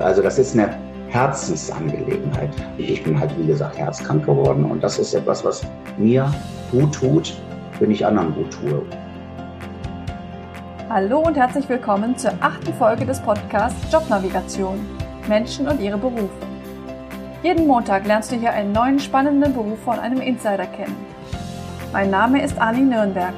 [0.00, 0.76] Also das ist eine
[1.08, 2.50] Herzensangelegenheit.
[2.76, 5.62] Ich bin halt, wie gesagt, herzkrank geworden und das ist etwas, was
[5.96, 6.32] mir
[6.70, 7.34] gut tut,
[7.80, 8.82] wenn ich anderen gut tue.
[10.90, 14.86] Hallo und herzlich willkommen zur achten Folge des Podcasts Jobnavigation.
[15.28, 16.28] Menschen und ihre Berufe.
[17.42, 20.96] Jeden Montag lernst du hier einen neuen spannenden Beruf von einem Insider kennen.
[21.92, 23.34] Mein Name ist Ani Nürnberg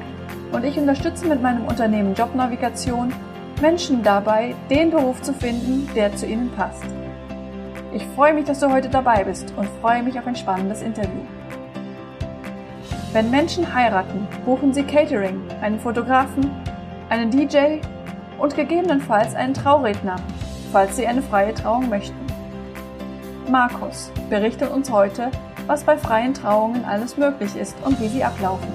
[0.52, 3.12] und ich unterstütze mit meinem Unternehmen Jobnavigation
[3.60, 6.84] Menschen dabei, den Beruf zu finden, der zu ihnen passt.
[7.92, 11.22] Ich freue mich, dass du heute dabei bist und freue mich auf ein spannendes Interview.
[13.12, 16.50] Wenn Menschen heiraten, buchen sie Catering, einen Fotografen,
[17.08, 17.78] einen DJ
[18.38, 20.16] und gegebenenfalls einen Trauredner,
[20.70, 22.26] falls sie eine freie Trauung möchten.
[23.50, 25.30] Markus berichtet uns heute,
[25.66, 28.68] was bei freien Trauungen alles möglich ist und wie sie ablaufen.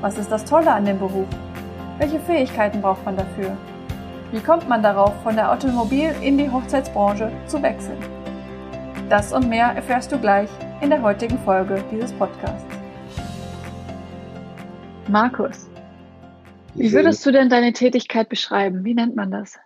[0.00, 1.28] Was ist das Tolle an dem Beruf?
[1.98, 3.56] Welche Fähigkeiten braucht man dafür?
[4.34, 8.00] Wie kommt man darauf, von der Automobil- in die Hochzeitsbranche zu wechseln?
[9.08, 10.50] Das und mehr erfährst du gleich
[10.80, 12.66] in der heutigen Folge dieses Podcasts.
[15.06, 15.70] Markus,
[16.74, 18.84] wie würdest du denn deine Tätigkeit beschreiben?
[18.84, 19.56] Wie nennt man das?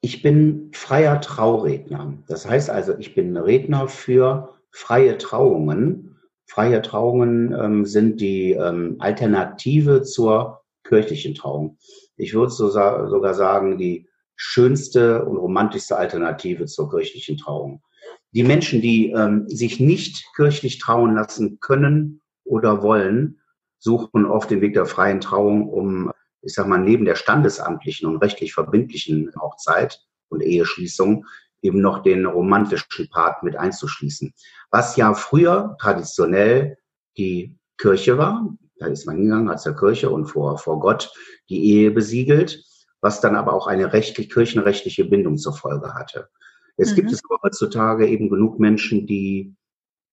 [0.00, 2.14] Ich bin freier Trauredner.
[2.26, 6.16] Das heißt also, ich bin Redner für freie Trauungen.
[6.46, 11.76] Freie Trauungen ähm, sind die ähm, Alternative zur kirchlichen Trauung
[12.22, 17.82] ich würde sogar sagen, die schönste und romantischste Alternative zur kirchlichen Trauung.
[18.30, 23.40] Die Menschen, die ähm, sich nicht kirchlich trauen lassen können oder wollen,
[23.78, 26.12] suchen oft den Weg der freien Trauung, um,
[26.42, 31.26] ich sag mal, neben der standesamtlichen und rechtlich verbindlichen Hochzeit und Eheschließung
[31.60, 34.32] eben noch den romantischen Part mit einzuschließen.
[34.70, 36.78] Was ja früher traditionell
[37.16, 38.48] die Kirche war,
[38.82, 41.12] da ist man hingegangen, hat zur Kirche und vor, vor Gott
[41.48, 42.64] die Ehe besiegelt,
[43.00, 46.28] was dann aber auch eine rechtlich, kirchenrechtliche Bindung zur Folge hatte.
[46.76, 46.96] Es mhm.
[46.96, 49.54] gibt es heutzutage eben genug Menschen, die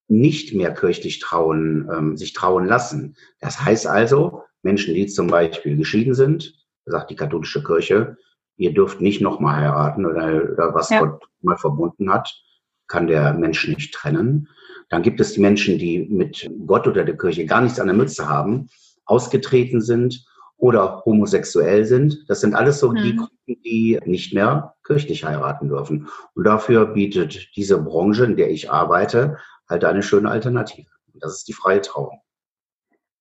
[0.08, 3.16] nicht mehr kirchlich trauen, ähm, sich trauen lassen.
[3.40, 6.56] Das heißt also, Menschen, die zum Beispiel geschieden sind,
[6.86, 8.18] sagt die katholische Kirche,
[8.58, 11.00] ihr dürft nicht nochmal heiraten oder, oder was ja.
[11.00, 12.44] Gott mal verbunden hat,
[12.88, 14.50] kann der Mensch nicht trennen.
[14.90, 17.96] Dann gibt es die Menschen, die mit Gott oder der Kirche gar nichts an der
[17.96, 18.70] Mütze haben,
[19.06, 20.26] ausgetreten sind
[20.58, 22.26] oder homosexuell sind.
[22.28, 22.96] Das sind alles so mhm.
[23.04, 26.10] die Gruppen, die nicht mehr kirchlich heiraten dürfen.
[26.34, 29.38] Und dafür bietet diese Branche, in der ich arbeite,
[29.70, 30.90] halt eine schöne Alternative.
[31.14, 32.22] Das ist die freie Trauung.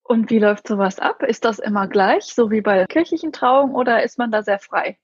[0.02, 1.22] Und wie läuft sowas ab?
[1.22, 4.98] Ist das immer gleich, so wie bei kirchlichen Trauungen, oder ist man da sehr frei?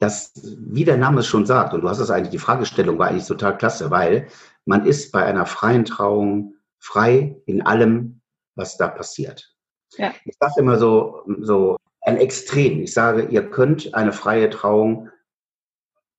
[0.00, 3.08] Das, wie der Name es schon sagt, und du hast es eigentlich, die Fragestellung war
[3.08, 4.26] eigentlich total klasse, weil
[4.64, 8.20] man ist bei einer freien Trauung frei in allem,
[8.54, 9.54] was da passiert.
[9.96, 10.12] Ja.
[10.24, 12.80] Ich sage immer so, so ein Extrem.
[12.82, 15.10] Ich sage, ihr könnt eine freie Trauung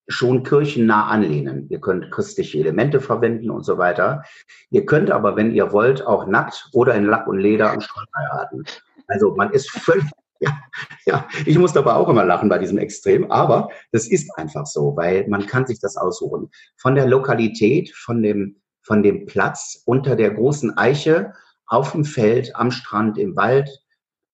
[0.08, 1.68] schon kirchennah anlehnen.
[1.70, 4.24] Ihr könnt christliche Elemente verwenden und so weiter.
[4.70, 8.10] Ihr könnt aber, wenn ihr wollt, auch nackt oder in Lack und Leder am Strand
[8.16, 8.64] heiraten.
[9.08, 10.06] Also man ist völlig,
[10.40, 10.58] ja,
[11.06, 14.96] ja, ich muss aber auch immer lachen bei diesem Extrem, aber das ist einfach so,
[14.96, 16.50] weil man kann sich das aussuchen.
[16.78, 21.34] Von der Lokalität, von dem, von dem Platz unter der großen Eiche,
[21.68, 23.70] auf dem Feld, am Strand, im Wald,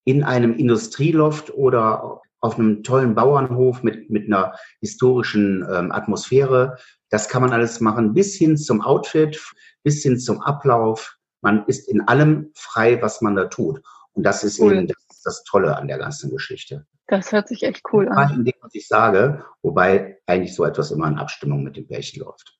[0.03, 6.77] in einem Industrieloft oder auf einem tollen Bauernhof mit, mit einer historischen ähm, Atmosphäre.
[7.09, 9.39] Das kann man alles machen, bis hin zum Outfit,
[9.83, 11.17] bis hin zum Ablauf.
[11.41, 13.81] Man ist in allem frei, was man da tut.
[14.13, 14.73] Und das ist cool.
[14.73, 16.85] eben das das Tolle an der ganzen Geschichte.
[17.07, 18.33] Das hört sich echt cool an.
[18.35, 22.23] In dem, was ich sage, wobei eigentlich so etwas immer in Abstimmung mit dem Pärchen
[22.23, 22.57] läuft.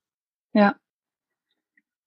[0.54, 0.76] Ja.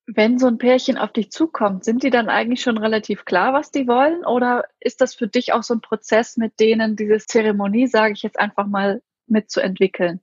[0.06, 3.70] Wenn so ein Pärchen auf dich zukommt, sind die dann eigentlich schon relativ klar, was
[3.70, 4.26] die wollen?
[4.26, 8.22] Oder ist das für dich auch so ein Prozess, mit denen diese Zeremonie, sage ich
[8.22, 10.20] jetzt einfach mal, mitzuentwickeln?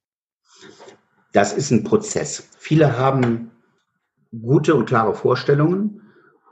[1.33, 2.47] Das ist ein Prozess.
[2.59, 3.49] Viele haben
[4.31, 6.01] gute und klare Vorstellungen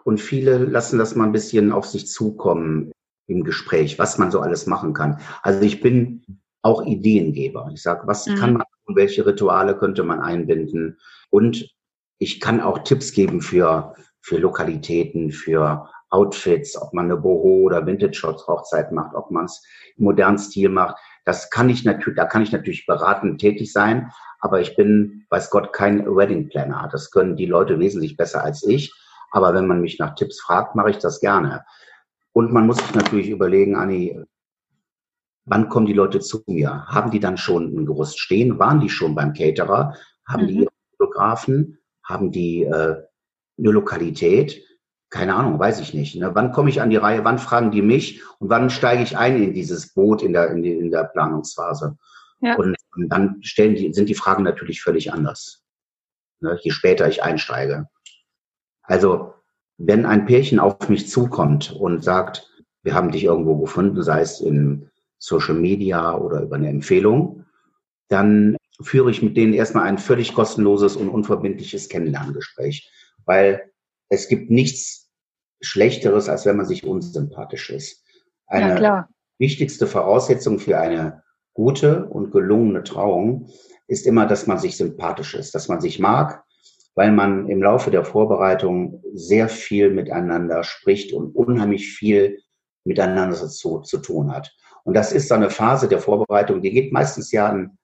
[0.03, 2.91] und viele lassen das mal ein bisschen auf sich zukommen
[3.29, 5.19] im Gespräch, was man so alles machen kann.
[5.41, 6.23] Also ich bin
[6.62, 7.70] auch Ideengeber.
[7.73, 8.35] Ich sage, was mhm.
[8.35, 10.97] kann man tun, welche Rituale könnte man einbinden?
[11.29, 11.70] Und
[12.17, 17.85] ich kann auch Tipps geben für, für Lokalitäten, für Outfits, ob man eine Boho oder
[17.85, 19.64] Vintage-Hochzeit macht, ob man es
[19.96, 20.97] im modernen Stil macht.
[21.23, 25.52] Das kann ich natürlich, da kann ich natürlich beratend tätig sein, aber ich bin, weiß
[25.52, 26.90] Gott, kein Wedding Planner.
[26.91, 28.93] Das können die Leute wesentlich besser als ich.
[29.31, 31.66] Aber wenn man mich nach Tipps fragt, mache ich das gerne.
[32.40, 34.18] Und man muss sich natürlich überlegen, Anni,
[35.44, 36.86] wann kommen die Leute zu mir?
[36.86, 38.59] Haben die dann schon ein Gerüst stehen?
[38.59, 39.94] Waren die schon beim Caterer?
[40.26, 40.47] Haben mhm.
[40.47, 41.80] die Fotografen?
[42.02, 42.96] Haben die äh,
[43.58, 44.64] eine Lokalität?
[45.09, 46.16] Keine Ahnung, weiß ich nicht.
[46.16, 46.34] Ne?
[46.34, 47.26] Wann komme ich an die Reihe?
[47.26, 48.24] Wann fragen die mich?
[48.40, 51.97] Und wann steige ich ein in dieses Boot in der, in, die, in der Planungsphase?
[52.40, 52.56] Ja.
[52.56, 55.66] Und, und, dann stellen die, sind die Fragen natürlich völlig anders,
[56.40, 57.90] ne, je später ich einsteige.
[58.84, 59.34] Also,
[59.79, 62.47] wenn ein Pärchen auf mich zukommt und sagt,
[62.84, 67.46] wir haben dich irgendwo gefunden, sei es in Social Media oder über eine Empfehlung,
[68.09, 72.91] dann führe ich mit denen erstmal ein völlig kostenloses und unverbindliches Kennenlerngespräch,
[73.26, 73.72] weil
[74.09, 75.09] es gibt nichts
[75.61, 78.03] Schlechteres, als wenn man sich unsympathisch ist.
[78.47, 81.23] Eine ja, wichtigste Voraussetzung für eine
[81.53, 83.49] gute und gelungene Trauung
[83.87, 86.43] ist immer, dass man sich sympathisch ist, dass man sich mag,
[86.96, 92.40] weil man im Laufe der Vorbereitung sehr viel miteinander spricht und unheimlich viel
[92.84, 94.56] miteinander zu, zu tun hat.
[94.84, 97.78] Und das ist so eine Phase der Vorbereitung, die geht meistens ja an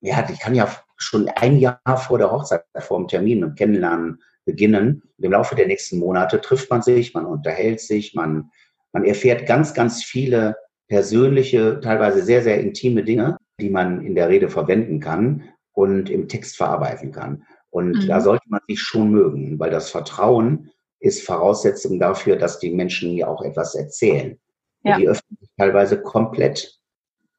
[0.00, 4.22] ja, die kann ja schon ein Jahr vor der Hochzeit, vor dem Termin und Kennenlernen
[4.44, 5.02] beginnen.
[5.16, 8.50] Und im Laufe der nächsten Monate trifft man sich, man unterhält sich, man,
[8.92, 10.56] man erfährt ganz, ganz viele
[10.88, 16.28] persönliche, teilweise sehr, sehr intime Dinge, die man in der Rede verwenden kann und im
[16.28, 17.44] Text verarbeiten kann.
[17.70, 18.06] Und mhm.
[18.06, 20.70] da sollte man sich schon mögen, weil das Vertrauen
[21.00, 24.38] ist Voraussetzung dafür, dass die Menschen ja auch etwas erzählen.
[24.82, 24.94] Ja.
[24.94, 26.78] Und die öffnen sich teilweise komplett.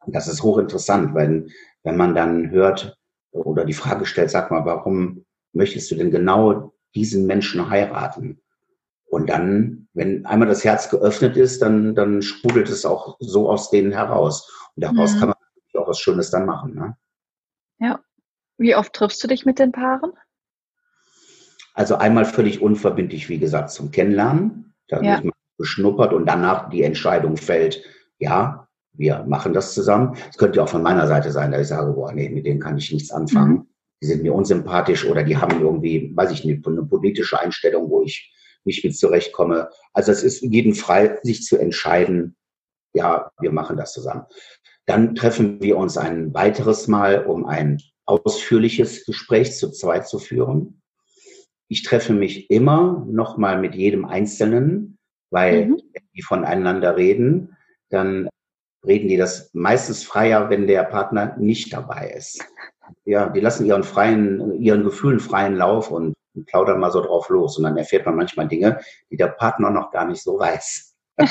[0.08, 1.48] Das ist hochinteressant, weil
[1.84, 2.98] wenn man dann hört
[3.32, 8.42] oder die Frage stellt, sag mal, warum möchtest du denn genau diesen Menschen heiraten?
[9.10, 13.72] Und dann, wenn einmal das Herz geöffnet ist, dann, dann sprudelt es auch so aus
[13.72, 14.70] denen heraus.
[14.76, 15.20] Und daraus mhm.
[15.20, 15.38] kann man
[15.82, 16.76] auch was Schönes dann machen.
[16.76, 16.96] Ne?
[17.80, 18.00] Ja.
[18.60, 20.12] Wie oft triffst du dich mit den Paaren?
[21.74, 24.76] Also einmal völlig unverbindlich, wie gesagt, zum Kennenlernen.
[24.90, 25.14] Da ja.
[25.14, 27.82] wird man beschnuppert und danach die Entscheidung fällt,
[28.18, 30.18] ja, wir machen das zusammen.
[30.30, 32.60] Es könnte ja auch von meiner Seite sein, dass ich sage, boah, nee, mit denen
[32.60, 33.54] kann ich nichts anfangen.
[33.54, 33.68] Mhm.
[34.02, 38.02] Die sind mir unsympathisch oder die haben irgendwie, weiß ich nicht, eine politische Einstellung, wo
[38.04, 38.34] ich
[38.66, 39.70] nicht mit zurechtkomme.
[39.94, 42.36] Also es ist jedem frei, sich zu entscheiden,
[42.94, 44.26] ja, wir machen das zusammen.
[44.86, 47.80] Dann treffen wir uns ein weiteres Mal, um ein
[48.10, 50.82] ausführliches Gespräch zu zweit zu führen.
[51.68, 54.98] Ich treffe mich immer noch mal mit jedem Einzelnen,
[55.30, 55.82] weil mhm.
[56.16, 57.56] die voneinander reden,
[57.90, 58.28] dann
[58.86, 62.44] reden die das meistens freier, wenn der Partner nicht dabei ist.
[63.06, 66.16] Ja, die lassen ihren freien, ihren Gefühlen freien Lauf und
[66.48, 67.58] plaudern mal so drauf los.
[67.58, 68.80] Und dann erfährt man manchmal Dinge,
[69.12, 70.96] die der Partner noch gar nicht so weiß.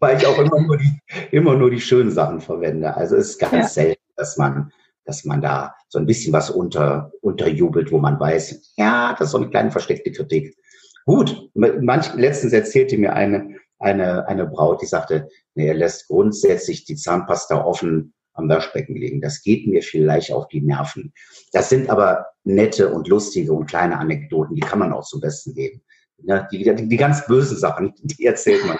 [0.00, 0.98] Weil ich auch immer nur, die,
[1.30, 2.96] immer nur die schönen Sachen verwende.
[2.96, 3.68] Also es ist ganz ja.
[3.68, 4.72] selten, dass man,
[5.04, 9.32] dass man da so ein bisschen was unter, unterjubelt, wo man weiß, ja, das ist
[9.32, 10.56] so eine kleine versteckte Kritik.
[11.04, 16.84] Gut, manch, letztens erzählte mir eine, eine, eine Braut, die sagte, nee, er lässt grundsätzlich
[16.84, 19.20] die Zahnpasta offen am Waschbecken liegen.
[19.20, 21.12] Das geht mir vielleicht auf die Nerven.
[21.52, 25.54] Das sind aber nette und lustige und kleine Anekdoten, die kann man auch zum Besten
[25.54, 25.82] geben.
[26.24, 28.78] Ja, die, die, die ganz bösen Sachen, die erzählt man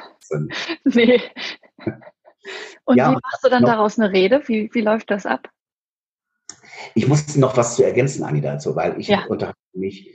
[0.85, 1.21] nee.
[2.85, 4.43] Und ja, wie machst du dann daraus eine Rede?
[4.47, 5.49] Wie, wie läuft das ab?
[6.95, 9.25] Ich muss noch was zu ergänzen, Anni, dazu, weil ich ja.
[9.27, 10.11] unterhalte mich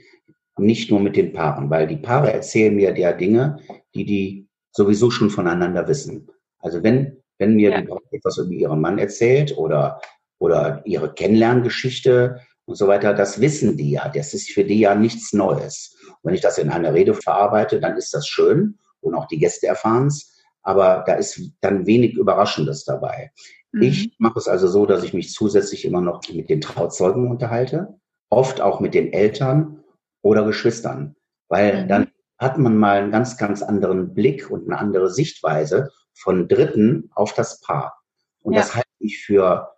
[0.58, 3.58] nicht nur mit den Paaren, weil die Paare erzählen mir ja Dinge,
[3.94, 6.28] die die sowieso schon voneinander wissen.
[6.58, 7.80] Also wenn, wenn mir ja.
[7.80, 10.00] die etwas über ihren Mann erzählt oder,
[10.38, 14.08] oder ihre Kennenlerngeschichte und so weiter, das wissen die ja.
[14.08, 15.96] Das ist für die ja nichts Neues.
[16.08, 19.38] Und wenn ich das in einer Rede verarbeite, dann ist das schön und auch die
[19.38, 20.34] Gäste erfahren es.
[20.62, 23.30] Aber da ist dann wenig Überraschendes dabei.
[23.72, 23.82] Mhm.
[23.82, 27.98] Ich mache es also so, dass ich mich zusätzlich immer noch mit den Trauzeugen unterhalte,
[28.30, 29.84] oft auch mit den Eltern
[30.22, 31.16] oder Geschwistern,
[31.48, 31.88] weil mhm.
[31.88, 32.06] dann
[32.38, 37.32] hat man mal einen ganz, ganz anderen Blick und eine andere Sichtweise von Dritten auf
[37.34, 37.98] das Paar.
[38.42, 38.60] Und ja.
[38.60, 39.72] das halte ich für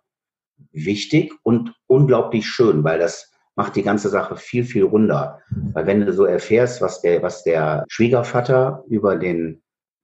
[0.71, 5.39] wichtig und unglaublich schön, weil das macht die ganze Sache viel, viel runder.
[5.73, 9.61] Weil wenn du so erfährst, was der, was der Schwiegervater über den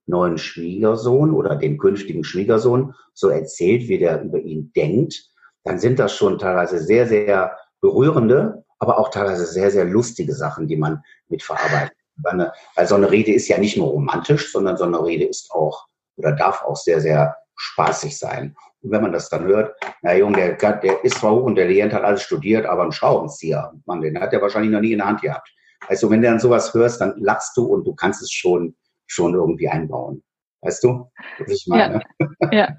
[0.07, 5.29] neuen Schwiegersohn oder den künftigen Schwiegersohn so erzählt, wie der über ihn denkt,
[5.63, 10.67] dann sind das schon teilweise sehr, sehr berührende, aber auch teilweise sehr, sehr lustige Sachen,
[10.67, 11.95] die man mit verarbeitet.
[12.23, 15.51] Weil, weil so eine Rede ist ja nicht nur romantisch, sondern so eine Rede ist
[15.51, 15.85] auch
[16.15, 18.55] oder darf auch sehr, sehr spaßig sein.
[18.81, 22.03] Und wenn man das dann hört, na Junge, der, der ist zwar hoch intelligent, hat
[22.03, 25.21] alles studiert, aber ein Schraubenzieher, man, den hat er wahrscheinlich noch nie in der Hand
[25.21, 25.49] gehabt.
[25.87, 28.75] Also wenn du dann sowas hörst, dann lachst du und du kannst es schon,
[29.07, 30.23] schon irgendwie einbauen.
[30.61, 31.09] Weißt du,
[31.39, 32.01] was ich meine?
[32.19, 32.27] Ja.
[32.51, 32.75] ja.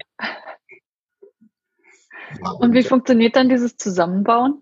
[2.59, 4.61] Und wie funktioniert dann dieses Zusammenbauen?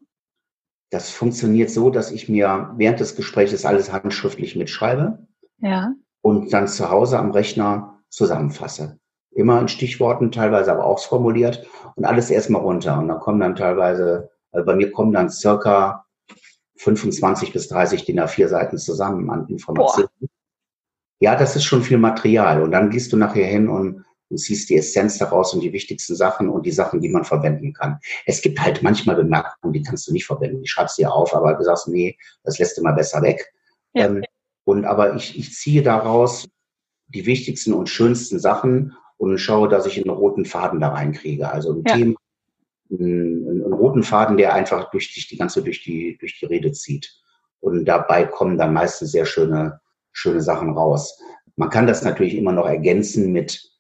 [0.90, 5.28] Das funktioniert so, dass ich mir während des Gesprächs alles handschriftlich mitschreibe.
[5.58, 5.94] Ja.
[6.22, 9.00] Und dann zu Hause am Rechner zusammenfasse.
[9.32, 12.98] Immer in Stichworten, teilweise aber auch formuliert und alles erstmal runter.
[13.00, 16.06] Und dann kommen dann teilweise, also bei mir kommen dann circa
[16.78, 20.10] 25 bis 30 DIN A4 Seiten zusammen an Informationen.
[20.20, 20.30] Boah.
[21.20, 22.62] Ja, das ist schon viel Material.
[22.62, 26.16] Und dann gehst du nachher hin und und ziehst die Essenz daraus und die wichtigsten
[26.16, 28.00] Sachen und die Sachen, die man verwenden kann.
[28.26, 30.62] Es gibt halt manchmal Bemerkungen, die kannst du nicht verwenden.
[30.62, 33.54] Die schreibst dir auf, aber du sagst, nee, das lässt du mal besser weg.
[33.94, 34.06] Ja.
[34.06, 34.24] Ähm,
[34.66, 36.48] und aber ich, ich ziehe daraus
[37.08, 41.50] die wichtigsten und schönsten Sachen und schaue, dass ich einen roten Faden da reinkriege.
[41.50, 41.96] Also ein ja.
[41.96, 42.16] Thema,
[42.92, 46.74] einen, einen, roten Faden, der einfach durch die, die ganze durch die durch die Rede
[46.74, 47.22] zieht.
[47.62, 49.80] Und dabei kommen dann meistens sehr schöne
[50.18, 51.20] schöne Sachen raus.
[51.56, 53.78] Man kann das natürlich immer noch ergänzen mit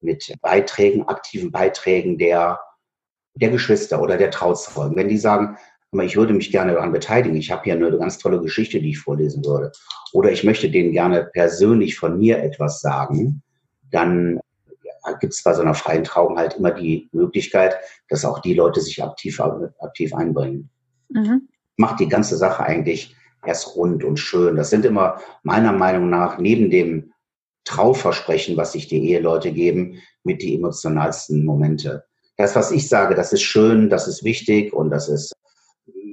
[0.00, 2.60] mit Beiträgen, aktiven Beiträgen der,
[3.34, 4.96] der Geschwister oder der Trauzeugen.
[4.96, 5.56] Wenn die sagen,
[6.02, 8.98] ich würde mich gerne daran beteiligen, ich habe hier eine ganz tolle Geschichte, die ich
[8.98, 9.72] vorlesen würde,
[10.12, 13.42] oder ich möchte denen gerne persönlich von mir etwas sagen,
[13.90, 14.40] dann
[15.20, 17.76] gibt es bei so einer freien Trauung halt immer die Möglichkeit,
[18.08, 19.40] dass auch die Leute sich aktiv,
[19.80, 20.68] aktiv einbringen.
[21.08, 21.48] Mhm.
[21.76, 24.56] Macht die ganze Sache eigentlich erst rund und schön.
[24.56, 27.12] Das sind immer meiner Meinung nach neben dem
[27.64, 32.04] Trauversprechen, was sich die Eheleute geben, mit die emotionalsten Momente.
[32.36, 35.32] Das, was ich sage, das ist schön, das ist wichtig und das ist,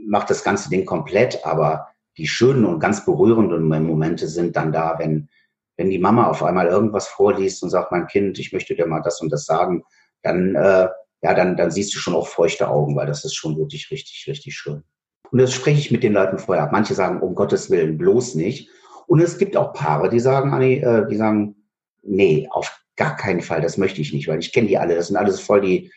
[0.07, 4.95] macht das ganze Ding komplett, aber die schönen und ganz berührenden Momente sind dann da,
[4.99, 5.29] wenn,
[5.77, 9.01] wenn die Mama auf einmal irgendwas vorliest und sagt, mein Kind, ich möchte dir mal
[9.01, 9.83] das und das sagen,
[10.23, 10.87] dann, äh,
[11.21, 14.25] ja, dann, dann siehst du schon auch feuchte Augen, weil das ist schon wirklich richtig,
[14.27, 14.83] richtig schön.
[15.31, 16.71] Und das spreche ich mit den Leuten vorher ab.
[16.71, 18.69] Manche sagen, um Gottes Willen, bloß nicht.
[19.07, 21.55] Und es gibt auch Paare, die sagen, Anni, äh, die sagen,
[22.03, 25.07] nee, auf gar keinen Fall, das möchte ich nicht, weil ich kenne die alle, das
[25.07, 25.91] sind alles voll die,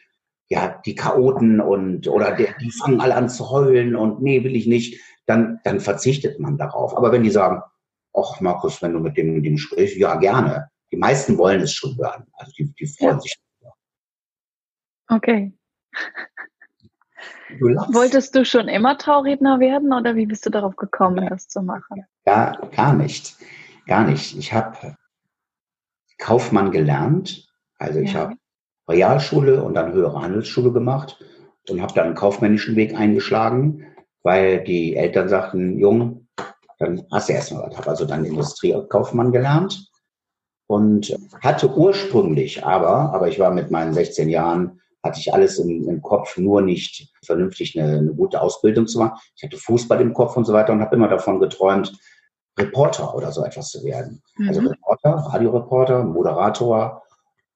[0.48, 4.56] ja, die Chaoten und, oder die, die fangen alle an zu heulen und nee, will
[4.56, 6.96] ich nicht, dann, dann verzichtet man darauf.
[6.96, 7.62] Aber wenn die sagen,
[8.14, 10.70] ach Markus, wenn du mit dem, dem sprichst, ja, gerne.
[10.90, 12.26] Die meisten wollen es schon hören.
[12.32, 13.20] Also die, die freuen ja.
[13.20, 13.36] sich.
[15.08, 15.52] Okay.
[17.58, 21.30] Du Wolltest du schon immer Trauredner werden oder wie bist du darauf gekommen, ja.
[21.30, 22.04] das zu machen?
[22.26, 23.36] Ja, gar nicht.
[23.86, 24.36] Gar nicht.
[24.36, 24.96] Ich habe
[26.18, 27.48] Kaufmann gelernt.
[27.78, 28.20] Also ich ja.
[28.20, 28.34] habe
[28.88, 31.22] Realschule und dann höhere Handelsschule gemacht
[31.68, 33.86] und habe dann einen kaufmännischen Weg eingeschlagen,
[34.22, 36.28] weil die Eltern sagten, Jung,
[36.78, 37.76] dann hast du erstmal was.
[37.76, 39.90] Habe also dann Industriekaufmann gelernt
[40.66, 45.88] und hatte ursprünglich aber, aber ich war mit meinen 16 Jahren hatte ich alles im,
[45.88, 49.18] im Kopf, nur nicht vernünftig eine, eine, gute Ausbildung zu machen.
[49.36, 51.96] Ich hatte Fußball im Kopf und so weiter und habe immer davon geträumt,
[52.58, 54.22] Reporter oder so etwas zu werden.
[54.48, 54.66] Also mhm.
[54.66, 57.02] Also Reporter, Radioreporter, Moderator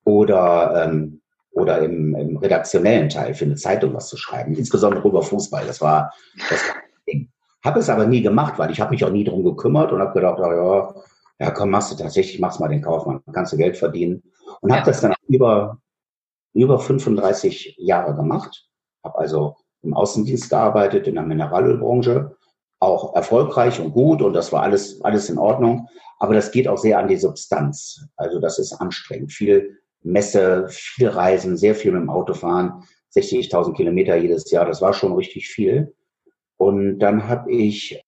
[0.05, 1.21] oder, ähm,
[1.51, 5.67] oder im, im redaktionellen Teil für eine Zeitung was zu schreiben, insbesondere über Fußball.
[5.67, 6.13] Das war
[6.49, 6.61] das
[7.09, 7.29] Ding.
[7.65, 10.13] Habe es aber nie gemacht, weil ich habe mich auch nie drum gekümmert und habe
[10.15, 10.95] gedacht, ja,
[11.39, 14.23] ja, komm, machst du tatsächlich, machst mal den Kaufmann, kannst du Geld verdienen.
[14.61, 15.79] Und habe das dann über
[16.55, 18.69] über 35 Jahre gemacht,
[19.05, 22.37] habe also im Außendienst gearbeitet, in der Mineralölbranche,
[22.79, 25.89] auch erfolgreich und gut und das war alles, alles in Ordnung.
[26.19, 28.07] Aber das geht auch sehr an die Substanz.
[28.17, 29.33] Also das ist anstrengend.
[29.33, 34.81] Viel Messe, viel Reisen, sehr viel mit dem Auto fahren, 60.000 Kilometer jedes Jahr, das
[34.81, 35.95] war schon richtig viel.
[36.57, 38.03] Und dann habe ich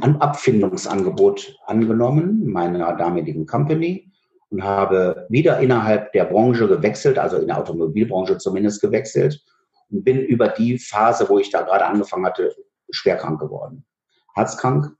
[0.00, 4.05] ein Abfindungsangebot angenommen meiner damaligen Company
[4.50, 9.44] und habe wieder innerhalb der Branche gewechselt, also in der Automobilbranche zumindest gewechselt
[9.90, 12.54] und bin über die Phase, wo ich da gerade angefangen hatte,
[12.90, 13.84] schwer krank geworden.
[14.34, 14.92] Herzkrank,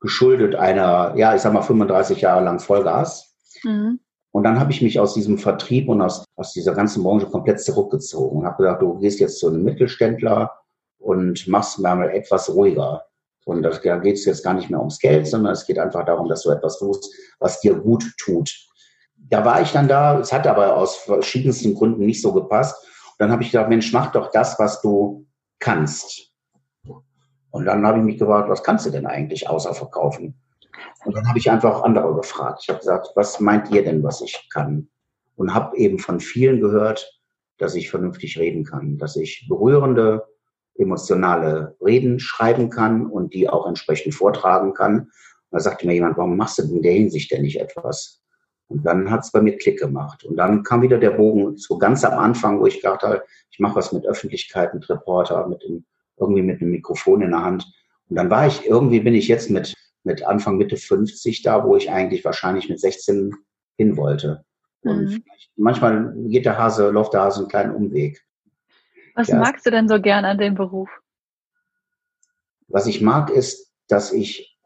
[0.00, 3.36] geschuldet einer, ja, ich sag mal 35 Jahre lang Vollgas.
[3.62, 4.00] Mhm.
[4.32, 7.60] Und dann habe ich mich aus diesem Vertrieb und aus, aus dieser ganzen Branche komplett
[7.60, 10.50] zurückgezogen und habe gesagt, du gehst jetzt zu einem Mittelständler
[10.98, 13.04] und machst mal etwas ruhiger.
[13.44, 16.28] Und da geht es jetzt gar nicht mehr ums Geld, sondern es geht einfach darum,
[16.28, 18.54] dass du etwas tust, was dir gut tut.
[19.16, 22.76] Da war ich dann da, es hat aber aus verschiedensten Gründen nicht so gepasst.
[22.84, 25.26] Und dann habe ich gedacht, Mensch, mach doch das, was du
[25.58, 26.32] kannst.
[27.50, 30.40] Und dann habe ich mich gefragt, was kannst du denn eigentlich außer verkaufen?
[31.04, 32.60] Und dann habe ich einfach andere gefragt.
[32.62, 34.88] Ich habe gesagt, was meint ihr denn, was ich kann?
[35.36, 37.20] Und habe eben von vielen gehört,
[37.58, 40.24] dass ich vernünftig reden kann, dass ich berührende
[40.76, 45.00] emotionale Reden schreiben kann und die auch entsprechend vortragen kann.
[45.00, 45.10] Und
[45.50, 48.22] da sagte mir jemand, warum machst du in der Hinsicht denn nicht etwas?
[48.68, 50.24] Und dann hat es bei mir Klick gemacht.
[50.24, 53.58] Und dann kam wieder der Bogen so ganz am Anfang, wo ich gedacht habe, ich
[53.58, 55.84] mache was mit Öffentlichkeit, mit Reporter, mit dem,
[56.16, 57.66] irgendwie mit einem Mikrofon in der Hand.
[58.08, 59.74] Und dann war ich, irgendwie bin ich jetzt mit,
[60.04, 63.34] mit Anfang, Mitte 50 da, wo ich eigentlich wahrscheinlich mit 16
[63.76, 64.44] hin wollte.
[64.82, 65.24] Und mhm.
[65.56, 68.24] manchmal geht der Hase, läuft der Hase einen kleinen Umweg.
[69.14, 70.88] Was ja, magst du denn so gern an dem Beruf?
[72.68, 74.58] Was ich mag, ist, dass ich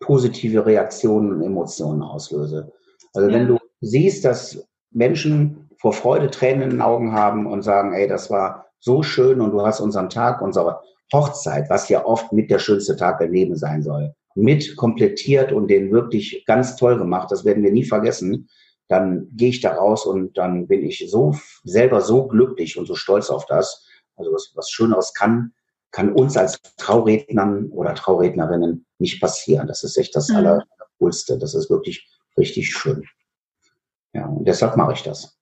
[0.00, 2.72] positive Reaktionen und Emotionen auslöse.
[3.14, 3.34] Also ja.
[3.34, 8.06] wenn du siehst, dass Menschen vor Freude Tränen in den Augen haben und sagen, ey,
[8.06, 10.80] das war so schön und du hast unseren Tag, unsere
[11.12, 15.68] Hochzeit, was ja oft mit der schönste Tag der Leben sein soll, mit komplettiert und
[15.68, 18.48] den wirklich ganz toll gemacht, das werden wir nie vergessen.
[18.88, 22.94] Dann gehe ich da raus und dann bin ich so selber so glücklich und so
[22.94, 23.86] stolz auf das.
[24.16, 25.52] Also was, was Schöneres kann,
[25.90, 29.68] kann uns als Traurednern oder Traurednerinnen nicht passieren.
[29.68, 30.36] Das ist echt das mhm.
[30.36, 31.38] Allercoolste.
[31.38, 33.04] Das ist wirklich richtig schön.
[34.12, 35.38] Ja, und deshalb mache ich das.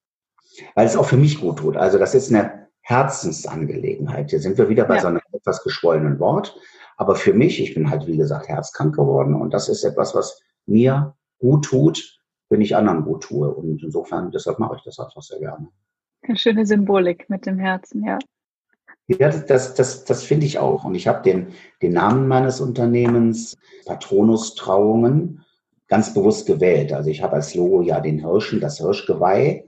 [0.74, 1.76] Weil es auch für mich gut tut.
[1.76, 4.30] Also das ist eine Herzensangelegenheit.
[4.30, 5.02] Hier sind wir wieder bei ja.
[5.02, 6.56] so einem etwas geschwollenen Wort.
[6.96, 10.40] Aber für mich, ich bin halt, wie gesagt, herzkrank geworden und das ist etwas, was
[10.66, 12.21] mir gut tut,
[12.52, 13.50] wenn ich anderen gut tue.
[13.50, 15.68] Und insofern, deshalb mache ich das einfach sehr gerne.
[16.22, 18.18] Eine schöne Symbolik mit dem Herzen, ja.
[19.08, 20.84] Ja, das, das, das finde ich auch.
[20.84, 21.48] Und ich habe den,
[21.80, 23.56] den Namen meines Unternehmens,
[23.86, 25.44] Patronus Trauungen,
[25.88, 26.92] ganz bewusst gewählt.
[26.92, 29.64] Also ich habe als Logo ja den Hirschen, das Hirschgeweih.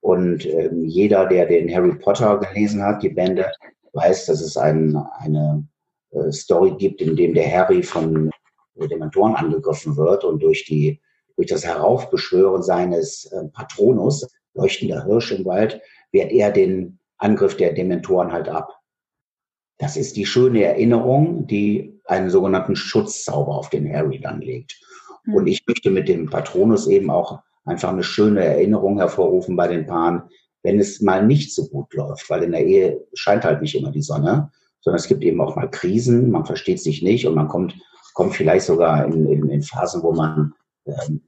[0.00, 3.50] Und ähm, jeder, der den Harry Potter gelesen hat, die Bände,
[3.92, 5.66] weiß, dass es ein, eine
[6.12, 8.30] äh, Story gibt, in dem der Harry von
[8.76, 11.00] Dementoren angegriffen wird und durch die
[11.40, 15.80] durch das Heraufbeschwören seines äh, Patronus, leuchtender Hirsch im Wald,
[16.12, 18.78] wehrt er den Angriff der Dementoren halt ab.
[19.78, 24.78] Das ist die schöne Erinnerung, die einen sogenannten Schutzzauber auf den Harry dann legt.
[25.24, 25.34] Mhm.
[25.34, 29.86] Und ich möchte mit dem Patronus eben auch einfach eine schöne Erinnerung hervorrufen bei den
[29.86, 30.24] Paaren,
[30.62, 33.92] wenn es mal nicht so gut läuft, weil in der Ehe scheint halt nicht immer
[33.92, 34.50] die Sonne,
[34.82, 37.74] sondern es gibt eben auch mal Krisen, man versteht sich nicht und man kommt,
[38.12, 40.54] kommt vielleicht sogar in, in, in Phasen, wo man ähm,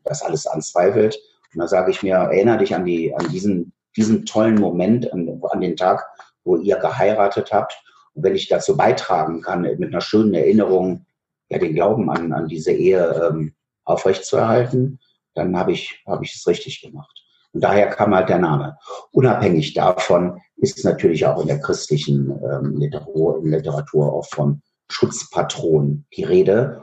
[0.04, 1.18] das alles anzweifelt.
[1.54, 5.40] Und da sage ich mir, erinnere dich an, die, an diesen, diesen tollen Moment, an,
[5.50, 6.06] an den Tag,
[6.44, 7.80] wo ihr geheiratet habt.
[8.14, 11.06] Und wenn ich dazu beitragen kann, mit einer schönen Erinnerung,
[11.49, 13.54] ja, den Glauben an, an diese Ehe ähm,
[13.85, 14.99] aufrechtzuerhalten,
[15.35, 17.23] dann habe ich, habe ich es richtig gemacht.
[17.52, 18.78] Und daher kam halt der Name.
[19.11, 26.25] Unabhängig davon ist natürlich auch in der christlichen ähm, Literatur, Literatur auch vom Schutzpatron die
[26.25, 26.82] Rede.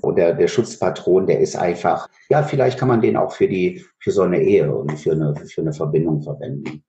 [0.00, 4.10] Und der, Schutzpatron, der ist einfach, ja, vielleicht kann man den auch für die, für
[4.10, 6.84] so eine Ehe und für eine, für eine Verbindung verwenden.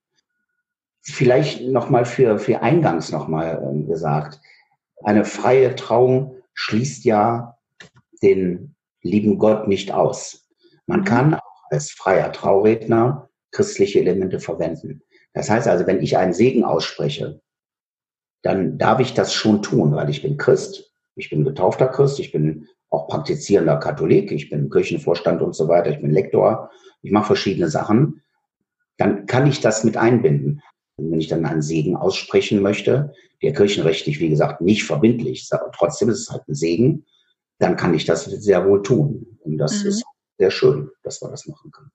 [1.01, 4.41] Vielleicht nochmal für, für eingangs nochmal ähm, gesagt.
[5.03, 7.57] Eine freie Trauung schließt ja
[8.22, 10.50] den lieben Gott nicht aus.
[10.85, 15.01] Man kann auch als freier Trauredner christliche Elemente verwenden.
[15.33, 17.41] Das heißt also, wenn ich einen Segen ausspreche,
[18.41, 22.31] dann darf ich das schon tun, weil ich bin Christ, ich bin getaufter Christ, ich
[22.31, 26.71] bin auch praktizierender Katholik, ich bin Kirchenvorstand und so weiter, ich bin Lektor,
[27.01, 28.21] ich mache verschiedene Sachen,
[28.97, 30.61] dann kann ich das mit einbinden.
[30.95, 35.53] Und wenn ich dann einen Segen aussprechen möchte, der kirchenrechtlich, wie gesagt, nicht verbindlich ist,
[35.53, 37.05] aber trotzdem ist es halt ein Segen,
[37.59, 39.37] dann kann ich das sehr wohl tun.
[39.41, 39.89] Und das mhm.
[39.89, 40.03] ist
[40.37, 41.91] sehr schön, dass wir das machen können.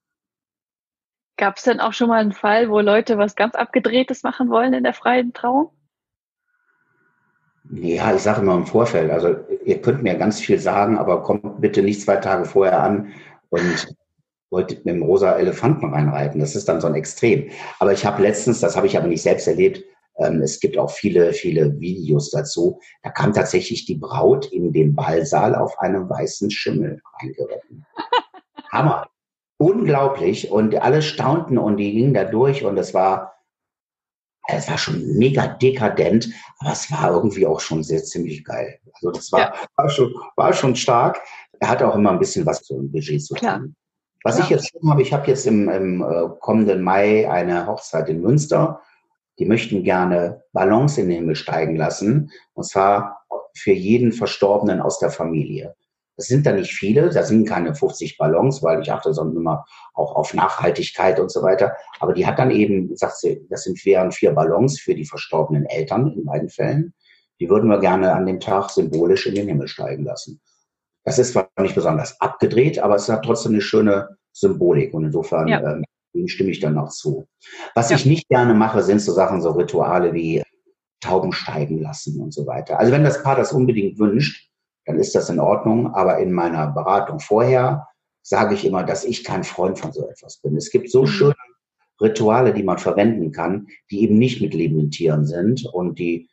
[1.36, 4.74] Gab es denn auch schon mal einen Fall, wo Leute was ganz Abgedrehtes machen wollen
[4.74, 5.70] in der freien Trauung?
[7.70, 11.60] Ja, ich sage immer im Vorfeld, also ihr könnt mir ganz viel sagen, aber kommt
[11.60, 13.12] bitte nicht zwei Tage vorher an
[13.50, 13.94] und
[14.50, 16.40] wollt mit dem rosa Elefanten reinreiten.
[16.40, 17.48] Das ist dann so ein Extrem.
[17.78, 19.84] Aber ich habe letztens, das habe ich aber nicht selbst erlebt,
[20.18, 22.80] ähm, es gibt auch viele, viele Videos dazu.
[23.02, 27.86] Da kam tatsächlich die Braut in den Ballsaal auf einem weißen Schimmel reingeritten.
[28.72, 29.06] Hammer.
[29.58, 30.50] Unglaublich.
[30.50, 33.31] Und alle staunten und die gingen da durch und es war
[34.48, 36.28] es war schon mega dekadent,
[36.58, 38.78] aber es war irgendwie auch schon sehr ziemlich geil.
[38.94, 39.54] Also das war, ja.
[39.76, 41.20] war, schon, war schon stark.
[41.60, 43.38] Er hat auch immer ein bisschen was zu einem Budget zu tun.
[43.38, 43.62] Klar.
[44.24, 44.44] Was ja.
[44.44, 48.20] ich jetzt schon habe, ich habe jetzt im, im äh, kommenden Mai eine Hochzeit in
[48.20, 48.80] Münster.
[49.38, 52.30] Die möchten gerne Ballons in den Himmel steigen lassen.
[52.54, 53.24] Und zwar
[53.54, 55.74] für jeden Verstorbenen aus der Familie.
[56.22, 59.64] Das sind da nicht viele, da sind keine 50 Ballons, weil ich achte sonst immer
[59.92, 61.72] auch auf Nachhaltigkeit und so weiter.
[61.98, 65.66] Aber die hat dann eben, sagt sie, das sind wären vier Ballons für die verstorbenen
[65.66, 66.94] Eltern in beiden Fällen.
[67.40, 70.40] Die würden wir gerne an dem Tag symbolisch in den Himmel steigen lassen.
[71.02, 75.48] Das ist zwar nicht besonders abgedreht, aber es hat trotzdem eine schöne Symbolik und insofern
[75.48, 75.60] ja.
[75.60, 75.82] ähm,
[76.14, 77.26] dem stimme ich dann noch zu.
[77.74, 77.96] Was ja.
[77.96, 80.40] ich nicht gerne mache, sind so Sachen, so Rituale wie
[81.00, 82.78] Tauben steigen lassen und so weiter.
[82.78, 84.51] Also wenn das Paar das unbedingt wünscht,
[84.86, 85.94] dann ist das in Ordnung.
[85.94, 87.88] Aber in meiner Beratung vorher
[88.22, 90.56] sage ich immer, dass ich kein Freund von so etwas bin.
[90.56, 91.06] Es gibt so mhm.
[91.06, 91.34] schöne
[92.00, 96.28] Rituale, die man verwenden kann, die eben nicht mit lebenden Tieren sind und die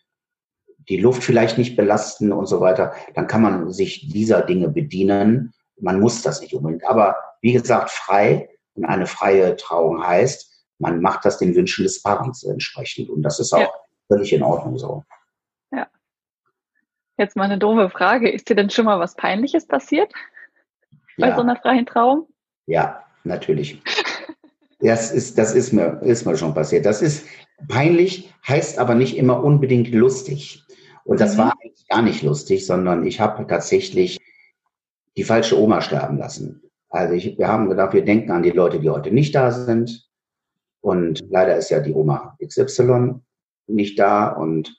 [0.90, 5.54] die Luft vielleicht nicht belasten und so weiter, dann kann man sich dieser Dinge bedienen.
[5.80, 6.84] Man muss das nicht unbedingt.
[6.84, 12.02] Aber wie gesagt, frei und eine freie Trauung heißt, man macht das den Wünschen des
[12.02, 13.10] Paarens entsprechend.
[13.10, 13.70] Und das ist auch ja.
[14.08, 15.04] völlig in Ordnung so.
[17.20, 18.30] Jetzt mal eine doofe Frage.
[18.30, 20.10] Ist dir denn schon mal was Peinliches passiert?
[21.18, 21.36] Bei ja.
[21.36, 22.30] so einer freien Trauung?
[22.66, 23.82] Ja, natürlich.
[24.80, 26.86] das ist, das ist mir, ist mir schon passiert.
[26.86, 27.28] Das ist
[27.68, 30.64] peinlich, heißt aber nicht immer unbedingt lustig.
[31.04, 31.40] Und das mhm.
[31.40, 34.18] war eigentlich gar nicht lustig, sondern ich habe tatsächlich
[35.18, 36.62] die falsche Oma sterben lassen.
[36.90, 40.08] Also ich, wir haben gedacht, wir denken an die Leute, die heute nicht da sind.
[40.80, 43.16] Und leider ist ja die Oma XY
[43.68, 44.30] nicht da.
[44.30, 44.74] Und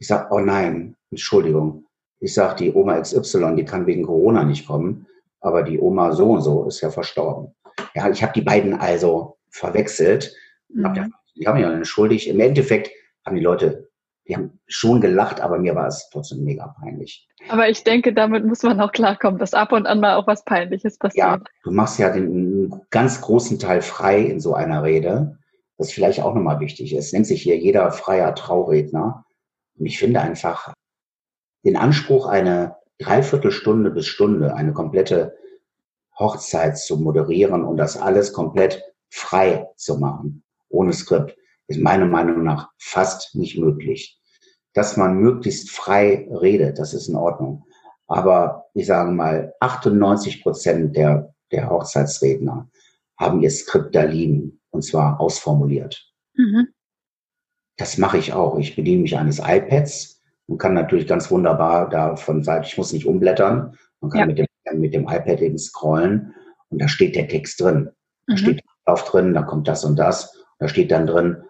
[0.00, 1.84] ich sage, oh nein, Entschuldigung.
[2.20, 5.06] Ich sage, die Oma XY, die kann wegen Corona nicht kommen.
[5.40, 7.54] Aber die Oma so und so ist ja verstorben.
[7.94, 10.34] Ja, ich habe die beiden also verwechselt.
[10.68, 11.12] Mhm.
[11.36, 12.26] Die haben ja entschuldigt.
[12.26, 12.90] Im Endeffekt
[13.24, 13.86] haben die Leute
[14.28, 17.28] die haben schon gelacht, aber mir war es trotzdem mega peinlich.
[17.48, 20.44] Aber ich denke, damit muss man auch klarkommen, dass ab und an mal auch was
[20.44, 21.26] Peinliches passiert.
[21.26, 25.38] Ja, du machst ja den ganz großen Teil frei in so einer Rede,
[25.78, 27.12] was vielleicht auch nochmal wichtig ist.
[27.12, 29.24] Nennt sich hier jeder freier Trauredner.
[29.78, 30.72] Und ich finde einfach
[31.66, 35.36] den Anspruch, eine Dreiviertelstunde bis Stunde, eine komplette
[36.16, 42.44] Hochzeit zu moderieren und das alles komplett frei zu machen, ohne Skript ist meiner Meinung
[42.44, 44.18] nach fast nicht möglich.
[44.74, 47.64] Dass man möglichst frei redet, das ist in Ordnung.
[48.06, 52.70] Aber ich sage mal, 98 Prozent der, der Hochzeitsredner
[53.18, 56.12] haben ihr Skript da liegen und zwar ausformuliert.
[56.34, 56.68] Mhm.
[57.76, 58.56] Das mache ich auch.
[58.58, 60.15] Ich bediene mich eines iPads
[60.48, 64.26] und kann natürlich ganz wunderbar da von Seite, ich muss nicht umblättern, man kann ja.
[64.26, 66.34] mit, dem, mit dem iPad eben scrollen
[66.68, 67.90] und da steht der Text drin.
[68.26, 68.38] Da mhm.
[68.38, 70.32] steht drauf drin, da kommt das und das.
[70.58, 71.42] Da steht dann drin,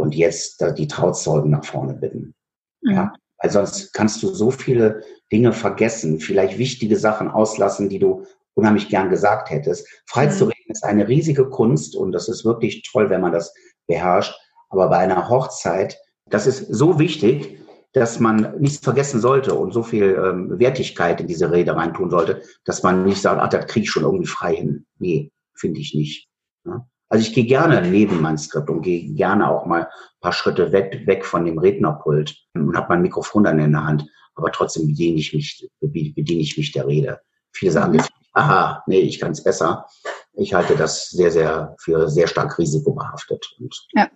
[0.00, 2.34] und jetzt die Trauzeugen nach vorne bitten.
[2.82, 2.92] Mhm.
[2.92, 8.24] Ja, weil sonst kannst du so viele Dinge vergessen, vielleicht wichtige Sachen auslassen, die du
[8.54, 9.86] unheimlich gern gesagt hättest.
[10.06, 10.30] Frei mhm.
[10.30, 13.54] zu reden ist eine riesige Kunst und das ist wirklich toll, wenn man das
[13.86, 14.34] beherrscht.
[14.70, 17.60] Aber bei einer Hochzeit, das ist so wichtig,
[17.92, 22.42] dass man nichts vergessen sollte und so viel ähm, Wertigkeit in diese Rede reintun sollte,
[22.64, 24.86] dass man nicht sagt, ach, das kriege ich schon irgendwie frei hin.
[24.98, 26.28] Nee, finde ich nicht.
[26.64, 26.86] Ja?
[27.08, 30.70] Also ich gehe gerne neben mein Skript und gehe gerne auch mal ein paar Schritte
[30.70, 34.86] weg, weg von dem Rednerpult und habe mein Mikrofon dann in der Hand, aber trotzdem
[34.86, 37.20] bediene ich mich, bediene ich mich der Rede.
[37.52, 39.86] Viele sagen jetzt, aha, nee, ich kann es besser.
[40.34, 43.44] Ich halte das sehr, sehr für sehr stark risikobehaftet.
[43.58, 44.08] Und ja.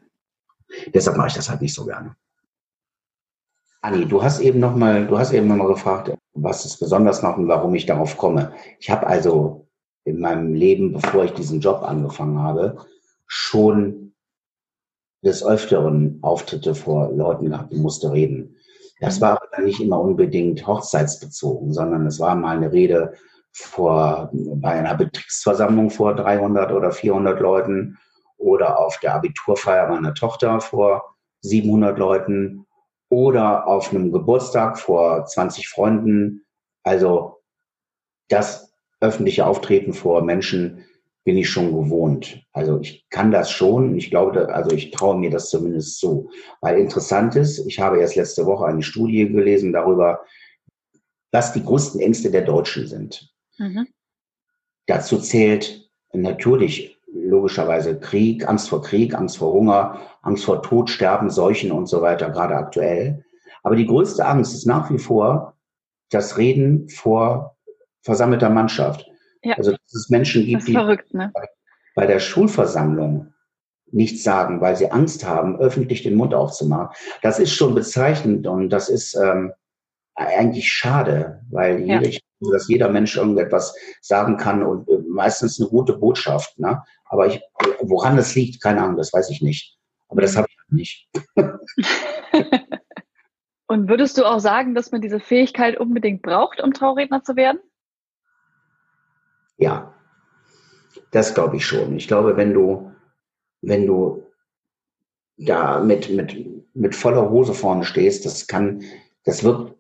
[0.95, 2.15] deshalb mache ich das halt nicht so gerne.
[3.85, 7.23] Anni, du hast eben noch mal, du hast eben noch mal gefragt, was ist besonders
[7.23, 8.53] noch und warum ich darauf komme.
[8.81, 9.69] Ich habe also
[10.07, 12.79] in meinem Leben, bevor ich diesen Job angefangen habe,
[13.27, 14.15] schon
[15.23, 18.57] des Öfteren Auftritte vor Leuten gehabt und musste reden.
[19.01, 23.13] Das war aber nicht immer unbedingt hochzeitsbezogen, sondern es war mal eine Rede
[23.53, 27.99] vor, bei einer Betriebsversammlung vor 300 oder 400 Leuten
[28.39, 32.65] oder auf der Abiturfeier meiner Tochter vor 700 Leuten
[33.09, 36.45] oder auf einem Geburtstag vor 20 Freunden.
[36.83, 37.39] Also
[38.29, 40.85] das öffentliche Auftreten vor Menschen
[41.25, 42.45] bin ich schon gewohnt.
[42.53, 43.97] Also ich kann das schon.
[43.97, 46.31] Ich glaube, also ich traue mir das zumindest so.
[46.61, 50.21] Weil interessant ist, ich habe erst letzte Woche eine Studie gelesen darüber,
[51.33, 53.33] was die größten Ängste der Deutschen sind.
[53.59, 53.89] Mhm.
[54.87, 61.31] Dazu zählt natürlich logischerweise Krieg, Angst vor Krieg, Angst vor Hunger, Angst vor Tod, Sterben,
[61.31, 63.25] Seuchen und so weiter, gerade aktuell.
[63.63, 65.57] Aber die größte Angst ist nach wie vor
[66.11, 67.57] das Reden vor
[68.03, 69.07] versammelter Mannschaft.
[69.43, 69.57] Ja.
[69.57, 71.33] Also dass es Menschen gibt, die verrückt, ne?
[71.95, 73.33] bei der Schulversammlung
[73.91, 76.89] nichts sagen, weil sie Angst haben, öffentlich den Mund aufzumachen.
[77.23, 79.53] Das ist schon bezeichnend und das ist ähm,
[80.17, 82.01] eigentlich schade, weil ja.
[82.01, 82.19] jeder,
[82.53, 86.59] dass jeder Mensch irgendetwas sagen kann und äh, meistens eine gute Botschaft.
[86.59, 86.83] Ne?
[87.15, 87.41] Aber ich,
[87.81, 89.79] woran das liegt, keine Ahnung, das weiß ich nicht.
[90.09, 91.09] Aber das habe ich nicht.
[93.69, 97.61] und würdest du auch sagen, dass man diese Fähigkeit unbedingt braucht, um Trauredner zu werden?
[99.59, 99.95] Ja,
[101.13, 101.97] das glaube ich schon.
[101.97, 102.91] Ich glaube, wenn du,
[103.63, 104.27] wenn du
[105.37, 106.37] da mit, mit,
[106.75, 108.83] mit voller Hose vorne stehst, das kann,
[109.23, 109.77] das wird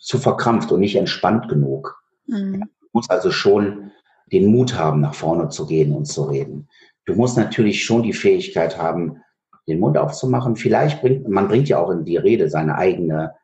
[0.00, 2.02] zu verkrampft und nicht entspannt genug.
[2.26, 2.64] Mhm.
[2.80, 3.92] Du musst also schon
[4.30, 6.68] den Mut haben, nach vorne zu gehen und zu reden.
[7.04, 9.22] Du musst natürlich schon die Fähigkeit haben,
[9.66, 10.56] den Mund aufzumachen.
[10.56, 13.34] Vielleicht bringt, man bringt ja auch in die Rede seine eigene,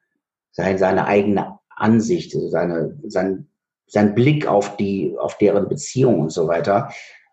[0.52, 3.48] seine, seine eigene Ansicht, seine, sein,
[3.86, 6.90] sein Blick auf die, auf deren Beziehung und so weiter.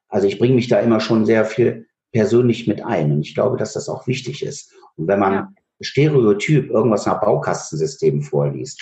[0.08, 3.12] Also ich bringe mich da immer schon sehr viel persönlich mit ein.
[3.12, 4.74] Und ich glaube, dass das auch wichtig ist.
[4.96, 5.52] Und wenn man ja.
[5.82, 8.82] Stereotyp irgendwas nach Baukastensystemen vorliest,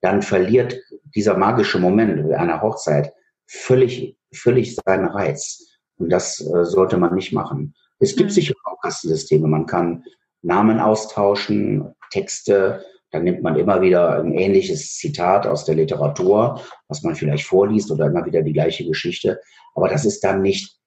[0.00, 0.76] dann verliert
[1.14, 3.12] dieser magische Moment einer Hochzeit
[3.52, 5.66] völlig, völlig seinen Reiz.
[5.96, 7.74] Und das äh, sollte man nicht machen.
[7.98, 8.34] Es gibt mhm.
[8.34, 9.46] sicher Baukastensysteme.
[9.46, 10.04] Man kann
[10.42, 17.02] Namen austauschen, Texte dann nimmt man immer wieder ein ähnliches Zitat aus der Literatur, was
[17.02, 19.38] man vielleicht vorliest oder immer wieder die gleiche Geschichte.
[19.74, 20.78] Aber das ist dann nicht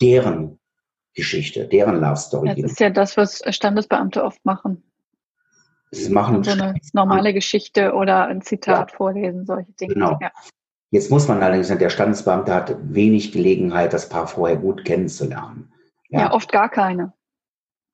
[0.00, 0.60] deren
[1.14, 2.48] Geschichte, deren Love Story.
[2.48, 4.82] Das ist ja das, was Standesbeamte oft machen.
[5.90, 8.96] Sie machen so eine normale Geschichte oder ein Zitat ja.
[8.96, 9.94] vorlesen, solche Dinge.
[9.94, 10.18] Genau.
[10.20, 10.32] Ja.
[10.94, 15.72] Jetzt muss man allerdings sagen, der Standesbeamte hat wenig Gelegenheit, das Paar vorher gut kennenzulernen.
[16.08, 17.12] Ja, ja oft gar keine.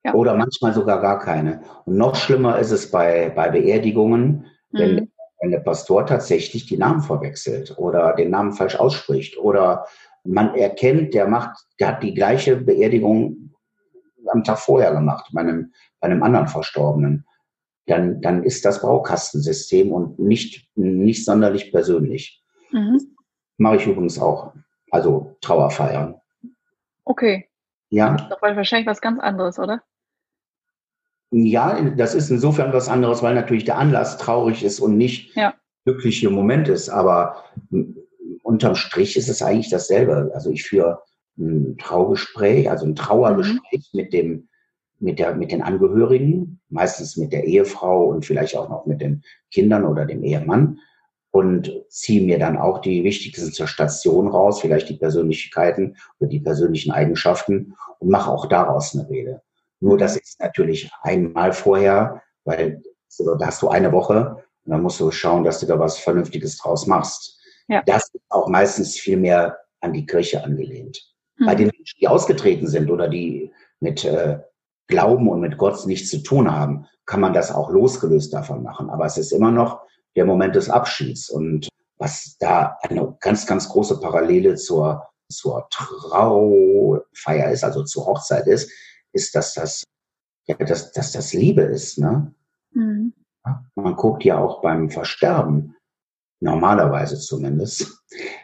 [0.05, 0.13] Ja.
[0.13, 1.63] Oder manchmal sogar gar keine.
[1.87, 5.13] Und noch schlimmer ist es bei, bei Beerdigungen, wenn, mhm.
[5.41, 9.87] wenn der Pastor tatsächlich die Namen verwechselt oder den Namen falsch ausspricht oder
[10.23, 13.55] man erkennt, der macht, der hat die gleiche Beerdigung
[14.27, 17.25] am Tag vorher gemacht, bei einem, bei einem anderen Verstorbenen.
[17.87, 22.40] Dann, dann ist das Baukastensystem und nicht, nicht sonderlich persönlich.
[22.73, 23.01] Mhm.
[23.59, 24.53] Mache ich übrigens auch.
[24.91, 26.21] Also Trauerfeiern.
[27.05, 27.49] Okay.
[27.91, 28.13] Ja.
[28.13, 29.83] Das ist doch wahrscheinlich was ganz anderes, oder?
[31.33, 35.55] Ja, das ist insofern was anderes, weil natürlich der Anlass traurig ist und nicht ja.
[35.85, 36.89] glückliche Moment ist.
[36.89, 37.45] Aber
[38.43, 40.31] unterm Strich ist es eigentlich dasselbe.
[40.35, 41.03] Also ich führe
[41.39, 44.01] ein Traugespräch, also ein Trauergespräch mhm.
[44.01, 44.49] mit dem,
[44.99, 49.23] mit der, mit den Angehörigen, meistens mit der Ehefrau und vielleicht auch noch mit den
[49.53, 50.79] Kindern oder dem Ehemann
[51.31, 56.41] und ziehe mir dann auch die wichtigsten zur Station raus, vielleicht die Persönlichkeiten oder die
[56.41, 59.43] persönlichen Eigenschaften und mache auch daraus eine Rede.
[59.81, 62.83] Nur das ist natürlich einmal vorher, weil
[63.19, 66.59] da hast du eine Woche und dann musst du schauen, dass du da was Vernünftiges
[66.59, 67.41] draus machst.
[67.69, 67.83] Ja.
[67.87, 71.01] Das ist auch meistens viel mehr an die Kirche angelehnt.
[71.39, 71.47] Mhm.
[71.47, 74.41] Bei den Menschen, die ausgetreten sind oder die mit äh,
[74.89, 78.91] Glauben und mit Gott nichts zu tun haben, kann man das auch losgelöst davon machen.
[78.91, 79.81] Aber es ist immer noch
[80.17, 81.31] der Moment des Abschieds.
[81.31, 81.69] Und
[81.99, 88.71] was da eine ganz, ganz große Parallele zur, zur Traufeier ist, also zur Hochzeit ist,
[89.13, 89.85] ist, dass das,
[90.47, 91.99] ja, dass, dass das Liebe ist.
[91.99, 92.35] Ne?
[92.73, 93.13] Mhm.
[93.75, 95.77] Man guckt ja auch beim Versterben,
[96.41, 98.03] normalerweise zumindest,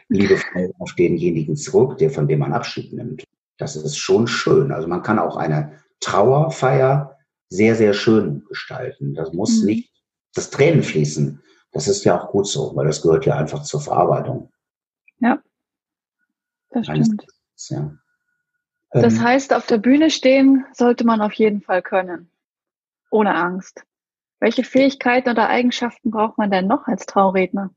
[0.09, 3.23] liebevoll auf denjenigen zurück, der von dem man Abschied nimmt.
[3.57, 4.71] Das ist schon schön.
[4.71, 7.17] Also man kann auch eine Trauerfeier
[7.49, 9.13] sehr, sehr schön gestalten.
[9.13, 9.65] Das muss mhm.
[9.65, 9.91] nicht
[10.33, 11.41] das Tränen fließen.
[11.71, 14.51] Das ist ja auch gut so, weil das gehört ja einfach zur Verarbeitung.
[15.19, 15.41] Ja,
[16.69, 17.25] das stimmt.
[17.69, 17.97] Ja.
[18.91, 22.31] Das ähm, heißt, auf der Bühne stehen sollte man auf jeden Fall können.
[23.11, 23.83] Ohne Angst.
[24.39, 27.71] Welche Fähigkeiten oder Eigenschaften braucht man denn noch als Trauredner?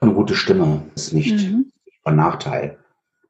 [0.00, 1.72] Eine gute Stimme ist nicht mhm.
[2.04, 2.78] ein Nachteil.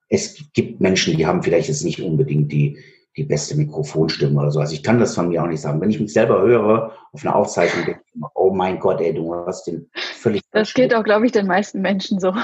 [0.08, 2.78] Es gibt Menschen, die haben vielleicht jetzt nicht unbedingt die,
[3.16, 4.60] die beste Mikrofonstimme oder so.
[4.60, 5.80] Also ich kann das von mir auch nicht sagen.
[5.80, 9.14] Wenn ich mich selber höre auf einer Aufzeichnung, denke ich immer, oh mein Gott, ey,
[9.14, 10.42] du hast den völlig.
[10.52, 12.34] Das geht auch, glaube ich, den meisten Menschen so.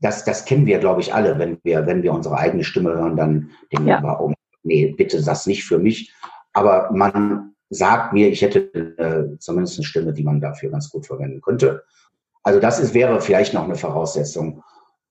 [0.00, 1.38] Das, das kennen wir, glaube ich, alle.
[1.38, 4.02] Wenn wir, wenn wir unsere eigene Stimme hören, dann denken ja.
[4.02, 6.12] wir, oh, nee, bitte das nicht für mich.
[6.52, 8.58] Aber man sagt mir, ich hätte
[8.98, 11.84] äh, zumindest eine Stimme, die man dafür ganz gut verwenden könnte.
[12.42, 14.62] Also das ist, wäre vielleicht noch eine Voraussetzung.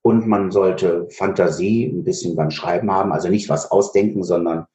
[0.01, 4.65] Und man sollte Fantasie ein bisschen beim Schreiben haben, also nicht was ausdenken, sondern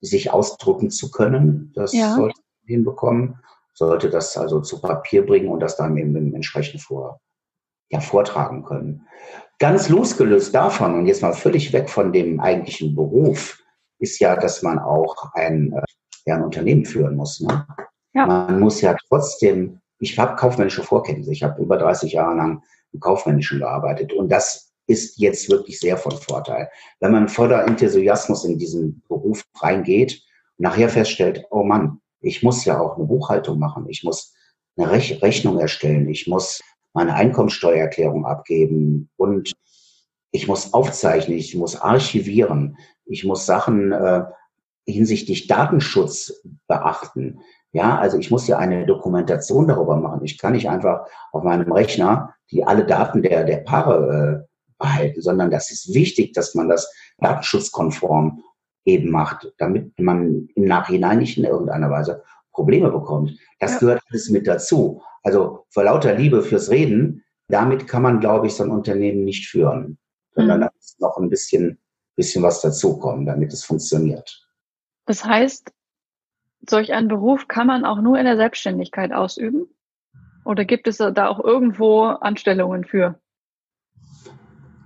[0.00, 1.72] sich ausdrucken zu können.
[1.74, 2.14] Das ja.
[2.14, 3.38] sollte man hinbekommen,
[3.74, 7.20] sollte das also zu Papier bringen und das dann eben entsprechend vor,
[7.90, 9.06] ja, vortragen können.
[9.58, 13.62] Ganz losgelöst davon und jetzt mal völlig weg von dem eigentlichen Beruf,
[13.98, 15.82] ist ja, dass man auch ein, äh,
[16.26, 17.40] ja, ein Unternehmen führen muss.
[17.40, 17.66] Ne?
[18.14, 18.26] Ja.
[18.26, 23.00] Man muss ja trotzdem, ich habe kaufmännische Vorkenntnisse, ich habe über 30 Jahre lang im
[23.00, 26.68] Kaufmännischen gearbeitet und das ist jetzt wirklich sehr von Vorteil.
[27.00, 30.22] Wenn man voller Enthusiasmus in diesen Beruf reingeht
[30.58, 34.34] und nachher feststellt, oh Mann, ich muss ja auch eine Buchhaltung machen, ich muss
[34.76, 36.60] eine Rechnung erstellen, ich muss
[36.94, 39.10] meine Einkommensteuererklärung abgeben.
[39.16, 39.52] Und
[40.30, 44.24] ich muss aufzeichnen, ich muss archivieren, ich muss Sachen äh,
[44.86, 47.40] hinsichtlich Datenschutz beachten.
[47.72, 50.24] Ja, also ich muss ja eine Dokumentation darüber machen.
[50.24, 55.22] Ich kann nicht einfach auf meinem Rechner die alle Daten der, der Paare äh, behalten,
[55.22, 58.42] sondern das ist wichtig, dass man das datenschutzkonform
[58.84, 63.38] eben macht, damit man im Nachhinein nicht in irgendeiner Weise Probleme bekommt.
[63.60, 63.78] Das ja.
[63.78, 65.02] gehört alles mit dazu.
[65.22, 69.48] Also vor lauter Liebe fürs Reden, damit kann man, glaube ich, so ein Unternehmen nicht
[69.48, 69.98] führen,
[70.34, 70.62] sondern mhm.
[70.62, 71.78] da muss noch ein bisschen,
[72.16, 74.46] bisschen was dazukommen, damit es funktioniert.
[75.06, 75.72] Das heißt,
[76.68, 79.66] solch einen Beruf kann man auch nur in der Selbstständigkeit ausüben?
[80.44, 83.20] Oder gibt es da auch irgendwo Anstellungen für?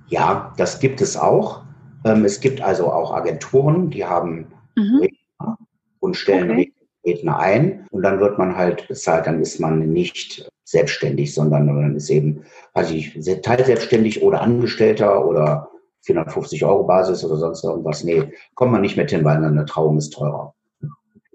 [0.08, 1.62] Ja, das gibt es auch.
[2.04, 5.00] Ähm, es gibt also auch Agenturen, die haben mhm.
[5.00, 5.58] Redner
[6.00, 6.72] und stellen okay.
[7.04, 9.26] Redner ein und dann wird man halt bezahlt.
[9.26, 12.42] Dann ist man nicht selbstständig, sondern man ist eben,
[12.74, 15.70] weiß ich, teilselbstständig oder Angestellter oder
[16.02, 18.04] 450 Euro Basis oder sonst irgendwas.
[18.04, 20.54] Nee, kommt man nicht mit hin, weil eine Trauung ist teurer.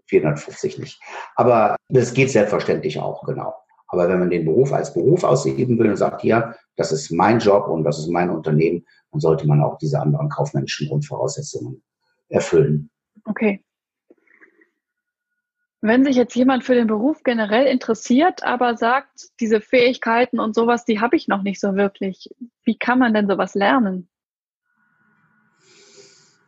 [0.08, 1.02] 450 nicht.
[1.36, 3.54] Aber das geht selbstverständlich auch, genau.
[3.88, 7.40] Aber wenn man den Beruf als Beruf ausüben will und sagt, ja, das ist mein
[7.40, 11.84] Job und das ist mein Unternehmen, dann sollte man auch diese anderen kaufmännischen Grundvoraussetzungen
[12.30, 12.90] erfüllen.
[13.26, 13.64] Okay.
[15.82, 20.86] Wenn sich jetzt jemand für den Beruf generell interessiert, aber sagt, diese Fähigkeiten und sowas,
[20.86, 22.30] die habe ich noch nicht so wirklich.
[22.64, 24.08] Wie kann man denn sowas lernen?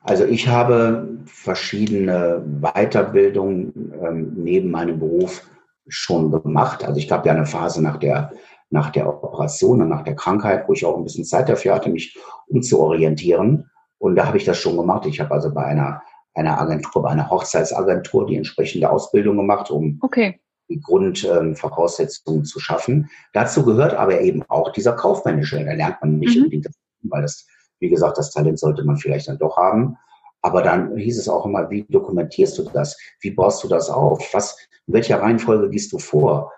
[0.02, 5.49] Also ich habe verschiedene Weiterbildungen ähm, neben meinem Beruf
[5.88, 6.84] schon gemacht.
[6.84, 8.34] Also ich gab ja eine Phase nach der,
[8.73, 11.91] nach der Operation und nach der Krankheit, wo ich auch ein bisschen Zeit dafür hatte,
[11.91, 13.69] mich umzuorientieren.
[13.99, 15.05] Und da habe ich das schon gemacht.
[15.05, 16.01] Ich habe also bei einer,
[16.33, 20.39] einer Agentur, bei einer Hochzeitsagentur die entsprechende Ausbildung gemacht, um okay.
[20.69, 23.12] die Grundvoraussetzungen ähm, zu schaffen.
[23.33, 25.63] Dazu gehört aber eben auch dieser kaufmännische.
[25.63, 26.45] Da lernt man nicht mhm.
[26.45, 26.67] unbedingt,
[27.03, 27.45] weil das,
[27.79, 29.97] wie gesagt, das Talent sollte man vielleicht dann doch haben.
[30.41, 32.97] Aber dann hieß es auch immer, wie dokumentierst du das?
[33.21, 34.33] Wie baust du das auf?
[34.33, 34.57] Was,
[34.88, 36.51] in welcher Reihenfolge gehst du vor?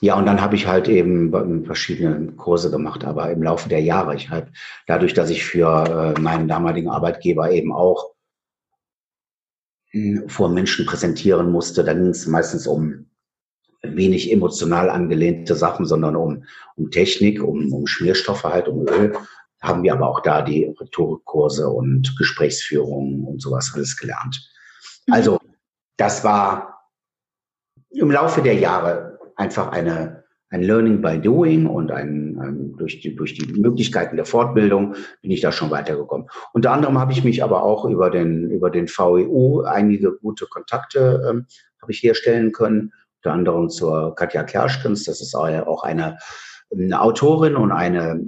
[0.00, 4.14] Ja, und dann habe ich halt eben verschiedene Kurse gemacht, aber im Laufe der Jahre.
[4.14, 4.48] Ich halt,
[4.86, 8.12] dadurch, dass ich für äh, meinen damaligen Arbeitgeber eben auch
[9.90, 13.06] hm, vor Menschen präsentieren musste, dann ging es meistens um
[13.82, 16.44] wenig emotional angelehnte Sachen, sondern um,
[16.76, 19.16] um Technik, um, um Schmierstoffe halt, um Öl.
[19.62, 24.50] Haben wir aber auch da die Rhetorikkurse und Gesprächsführungen und sowas alles gelernt.
[25.10, 25.54] Also mhm.
[25.96, 26.90] das war
[27.90, 33.14] im Laufe der Jahre einfach eine, ein Learning by Doing und ein, ein, durch, die,
[33.14, 36.28] durch die Möglichkeiten der Fortbildung bin ich da schon weitergekommen.
[36.52, 41.22] Unter anderem habe ich mich aber auch über den, über den VEU einige gute Kontakte
[41.28, 41.46] ähm,
[41.80, 42.92] habe ich herstellen können.
[43.22, 46.18] Unter anderem zur Katja Kerschkens, das ist auch eine,
[46.70, 48.20] eine Autorin und eine,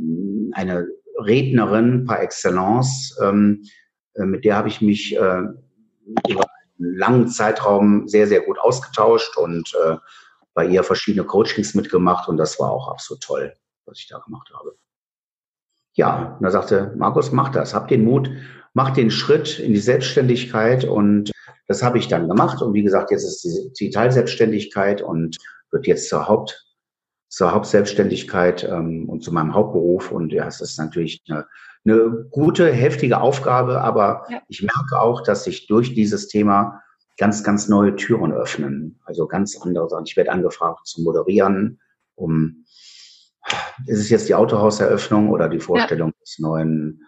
[0.53, 3.17] eine Rednerin par excellence.
[3.23, 3.63] Ähm,
[4.15, 5.43] äh, mit der habe ich mich äh,
[6.29, 6.45] über
[6.79, 9.97] langen Zeitraum sehr, sehr gut ausgetauscht und äh,
[10.59, 13.55] bei ihr verschiedene Coachings mitgemacht und das war auch absolut toll,
[13.87, 14.75] was ich da gemacht habe.
[15.95, 18.29] Ja, und da sagte Markus, mach das, hab den Mut,
[18.75, 20.85] mach den Schritt in die Selbstständigkeit.
[20.85, 21.31] Und
[21.69, 22.61] das habe ich dann gemacht.
[22.61, 25.37] Und wie gesagt, jetzt ist die, die Teilselbstständigkeit und
[25.71, 26.67] wird jetzt zur Haupt
[27.29, 30.11] zur Hauptselbstständigkeit ähm, und zu meinem Hauptberuf.
[30.11, 31.47] Und ja, es ist natürlich eine
[31.85, 34.41] eine gute, heftige Aufgabe, aber ja.
[34.49, 36.83] ich merke auch, dass sich durch dieses Thema
[37.19, 39.01] ganz, ganz neue Türen öffnen.
[39.05, 40.07] Also ganz andere Sachen.
[40.07, 41.81] Ich werde angefragt zu moderieren,
[42.15, 42.65] um,
[43.87, 46.21] ist es jetzt die Autohauseröffnung oder die Vorstellung ja.
[46.21, 47.03] des neuen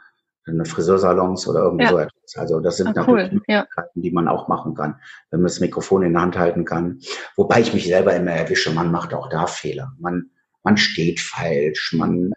[0.64, 1.90] Friseursalons oder irgendwie ja.
[1.90, 2.37] so etwas.
[2.37, 3.40] Also das sind ah, natürlich cool.
[3.46, 4.03] Möglichkeiten, ja.
[4.03, 4.96] die man auch machen kann,
[5.31, 6.99] wenn man das Mikrofon in der Hand halten kann.
[7.37, 9.92] Wobei ich mich selber immer erwische, man macht auch da Fehler.
[10.01, 10.31] Man,
[10.64, 12.33] man steht falsch, man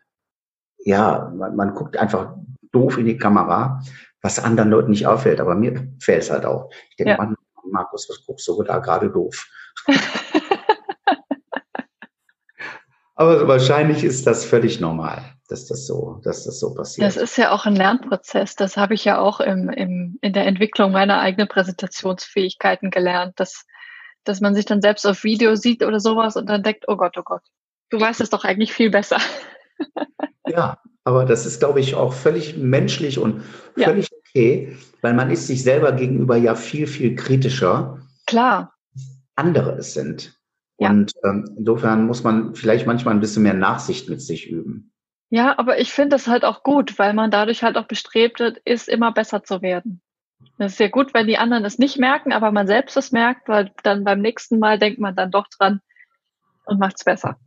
[0.85, 2.35] ja, man, man guckt einfach
[2.71, 3.81] doof in die Kamera,
[4.21, 6.69] was anderen Leuten nicht auffällt, aber mir fällt es halt auch.
[6.89, 7.17] Ich denke, ja.
[7.17, 7.35] Mann,
[7.71, 9.47] Markus, was guckst du da gerade doof?
[13.15, 17.07] aber wahrscheinlich ist das völlig normal, dass das so, dass das so passiert.
[17.07, 18.55] Das ist ja auch ein Lernprozess.
[18.55, 23.65] Das habe ich ja auch im, im, in der Entwicklung meiner eigenen Präsentationsfähigkeiten gelernt, dass,
[24.23, 27.17] dass man sich dann selbst auf Video sieht oder sowas und dann denkt, oh Gott,
[27.17, 27.43] oh Gott,
[27.89, 29.17] du weißt es doch eigentlich viel besser.
[30.45, 33.43] Ja, aber das ist, glaube ich, auch völlig menschlich und
[33.75, 34.17] völlig ja.
[34.33, 37.99] Okay, weil man ist sich selber gegenüber ja viel, viel kritischer.
[38.25, 38.73] Klar.
[39.35, 40.39] Andere es sind.
[40.79, 40.89] Ja.
[40.89, 44.91] Und ähm, insofern muss man vielleicht manchmal ein bisschen mehr Nachsicht mit sich üben.
[45.29, 48.87] Ja, aber ich finde das halt auch gut, weil man dadurch halt auch bestrebt ist,
[48.87, 50.01] immer besser zu werden.
[50.57, 53.47] Das ist ja gut, wenn die anderen es nicht merken, aber man selbst es merkt,
[53.47, 55.81] weil dann beim nächsten Mal denkt man dann doch dran
[56.65, 57.37] und macht es besser.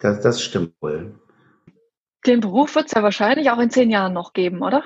[0.00, 1.20] Das, das stimmt wohl.
[2.26, 4.82] Den Beruf wird es ja wahrscheinlich auch in zehn Jahren noch geben, oder?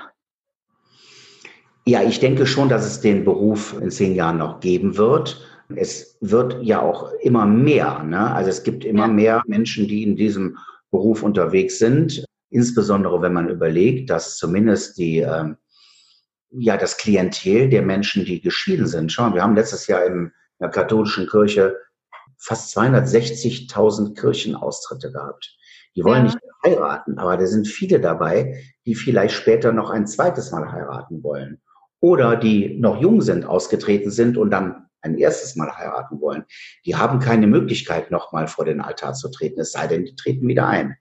[1.87, 5.45] Ja, ich denke schon, dass es den Beruf in zehn Jahren noch geben wird.
[5.75, 8.01] Es wird ja auch immer mehr.
[8.03, 8.31] Ne?
[8.33, 10.57] Also es gibt immer mehr Menschen, die in diesem
[10.89, 12.25] Beruf unterwegs sind.
[12.49, 15.53] Insbesondere wenn man überlegt, dass zumindest die, äh,
[16.51, 19.11] ja, das Klientel der Menschen, die geschieden sind.
[19.11, 21.77] Schauen, wir haben letztes Jahr in der katholischen Kirche
[22.39, 25.55] fast 260.000 Kirchenaustritte gehabt.
[25.95, 26.33] Die wollen ja.
[26.33, 31.23] nicht heiraten, aber da sind viele dabei, die vielleicht später noch ein zweites Mal heiraten
[31.23, 31.61] wollen.
[32.05, 36.45] Oder die noch jung sind, ausgetreten sind und dann ein erstes Mal heiraten wollen.
[36.85, 40.47] Die haben keine Möglichkeit, nochmal vor den Altar zu treten, es sei denn, die treten
[40.47, 40.97] wieder ein.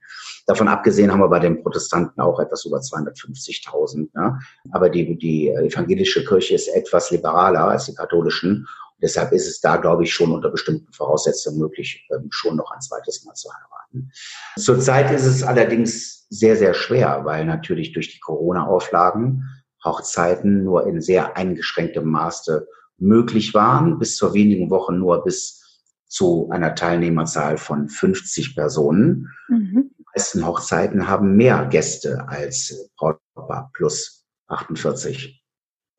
[0.46, 4.08] Davon abgesehen haben wir bei den Protestanten auch etwas über 250.000.
[4.14, 4.38] Ne?
[4.72, 8.66] Aber die, die evangelische Kirche ist etwas liberaler als die katholischen.
[9.02, 12.80] Deshalb ist es da, glaube ich, schon unter bestimmten Voraussetzungen möglich, ähm, schon noch ein
[12.80, 14.10] zweites Mal zu heiraten.
[14.56, 19.44] Zurzeit ist es allerdings sehr, sehr schwer, weil natürlich durch die Corona-Auflagen
[19.84, 22.66] Hochzeiten nur in sehr eingeschränktem Maße
[22.98, 25.60] möglich waren, bis zur wenigen Wochen nur bis
[26.06, 29.28] zu einer Teilnehmerzahl von 50 Personen.
[29.48, 29.90] Mhm.
[29.98, 35.42] Die meisten Hochzeiten haben mehr Gäste als Brautpaar plus 48.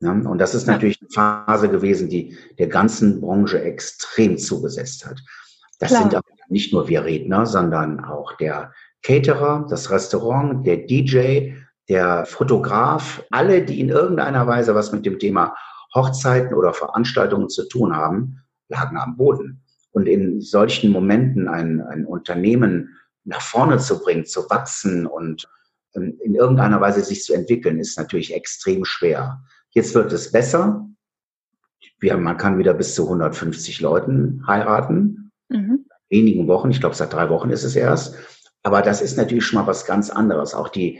[0.02, 5.22] Ja, und das ist natürlich eine Phase gewesen, die der ganzen Branche extrem zugesetzt hat.
[5.80, 6.02] Das Klar.
[6.02, 11.54] sind aber nicht nur wir Redner, sondern auch der Caterer, das Restaurant, der DJ,
[11.90, 15.56] der Fotograf, alle, die in irgendeiner Weise was mit dem Thema
[15.94, 19.62] Hochzeiten oder Veranstaltungen zu tun haben, lagen am Boden.
[19.92, 25.48] Und in solchen Momenten ein, ein Unternehmen nach vorne zu bringen, zu wachsen und
[25.96, 29.42] ähm, in irgendeiner Weise sich zu entwickeln, ist natürlich extrem schwer.
[29.70, 30.88] Jetzt wird es besser.
[32.00, 35.32] Wir, man kann wieder bis zu 150 Leuten heiraten.
[35.50, 35.86] Mhm.
[36.10, 38.16] Wenigen Wochen, ich glaube seit drei Wochen ist es erst.
[38.64, 40.54] Aber das ist natürlich schon mal was ganz anderes.
[40.54, 41.00] Auch die,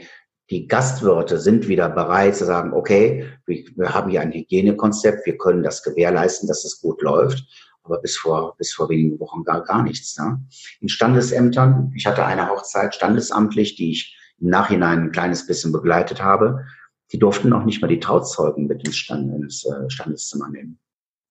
[0.50, 5.36] die Gastwirte sind wieder bereit zu sagen, okay, wir, wir haben hier ein Hygienekonzept, wir
[5.38, 7.44] können das gewährleisten, dass es gut läuft.
[7.82, 10.18] Aber bis vor, bis vor wenigen Wochen gar, gar nichts.
[10.18, 10.40] Ne?
[10.80, 16.22] In Standesämtern, ich hatte eine Hochzeit standesamtlich, die ich im Nachhinein ein kleines bisschen begleitet
[16.22, 16.64] habe
[17.12, 20.78] die durften noch nicht mal die Trauzeugen mit ins, Stand, ins äh, Standeszimmer nehmen.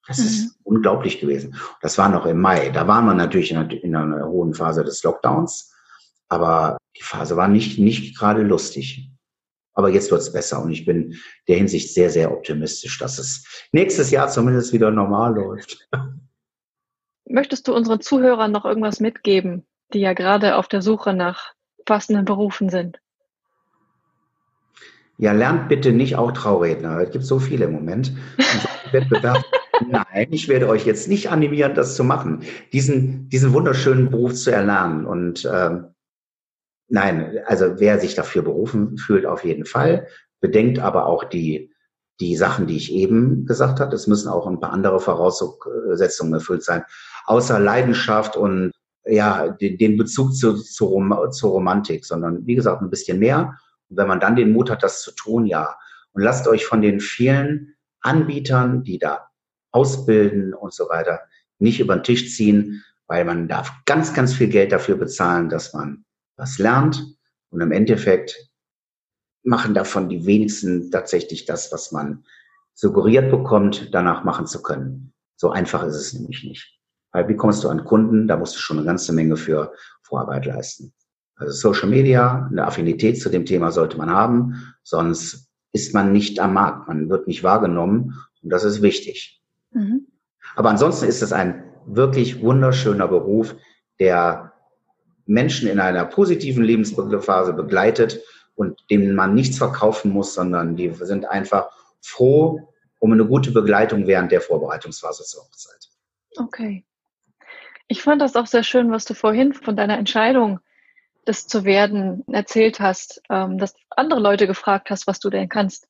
[0.07, 0.25] Das mhm.
[0.25, 1.55] ist unglaublich gewesen.
[1.81, 2.69] Das war noch im Mai.
[2.69, 5.73] Da waren wir natürlich in einer, in einer hohen Phase des Lockdowns.
[6.29, 9.11] Aber die Phase war nicht, nicht gerade lustig.
[9.73, 11.15] Aber jetzt wird's besser und ich bin
[11.47, 15.87] der Hinsicht sehr, sehr optimistisch, dass es nächstes Jahr zumindest wieder normal läuft.
[17.27, 21.53] Möchtest du unseren Zuhörern noch irgendwas mitgeben, die ja gerade auf der Suche nach
[21.83, 22.99] passenden Berufen sind?
[25.17, 26.99] Ja, lernt bitte nicht auch Trauredner.
[26.99, 28.13] Es gibt so viele im Moment.
[28.91, 29.43] Wettbewerb.
[29.87, 32.43] Nein, ich werde euch jetzt nicht animieren, das zu machen.
[32.73, 35.05] Diesen, diesen wunderschönen Beruf zu erlernen.
[35.05, 35.94] Und ähm,
[36.87, 40.07] nein, also wer sich dafür berufen fühlt, auf jeden Fall.
[40.39, 41.73] Bedenkt aber auch die,
[42.19, 43.95] die Sachen, die ich eben gesagt habe.
[43.95, 46.83] Es müssen auch ein paar andere Voraussetzungen erfüllt sein.
[47.25, 48.71] Außer Leidenschaft und
[49.05, 53.57] ja, den Bezug zu, zu, Rom zur Romantik, sondern wie gesagt, ein bisschen mehr
[53.89, 55.75] und wenn man dann den Mut hat, das zu tun, ja.
[56.13, 59.29] Und lasst euch von den vielen Anbietern, die da
[59.71, 61.21] ausbilden und so weiter,
[61.59, 65.73] nicht über den Tisch ziehen, weil man darf ganz, ganz viel Geld dafür bezahlen, dass
[65.73, 66.05] man
[66.37, 67.05] was lernt.
[67.49, 68.35] Und im Endeffekt
[69.43, 72.25] machen davon die wenigsten tatsächlich das, was man
[72.73, 75.13] suggeriert bekommt, danach machen zu können.
[75.37, 76.79] So einfach ist es nämlich nicht.
[77.11, 78.27] Weil wie kommst du an Kunden?
[78.27, 79.73] Da musst du schon eine ganze Menge für
[80.03, 80.93] Vorarbeit leisten.
[81.35, 86.39] Also Social Media, eine Affinität zu dem Thema sollte man haben, sonst ist man nicht
[86.39, 89.41] am Markt, man wird nicht wahrgenommen und das ist wichtig.
[89.71, 90.07] Mhm.
[90.55, 93.55] Aber ansonsten ist es ein wirklich wunderschöner Beruf,
[93.99, 94.53] der
[95.25, 98.21] Menschen in einer positiven Lebensphase begleitet
[98.55, 101.69] und dem man nichts verkaufen muss, sondern die sind einfach
[102.01, 102.69] froh
[102.99, 105.89] um eine gute Begleitung während der Vorbereitungsphase zur Hochzeit.
[106.37, 106.85] Okay.
[107.87, 110.59] Ich fand das auch sehr schön, was du vorhin von deiner Entscheidung
[111.25, 115.87] das zu werden erzählt hast, ähm, dass andere Leute gefragt hast, was du denn kannst.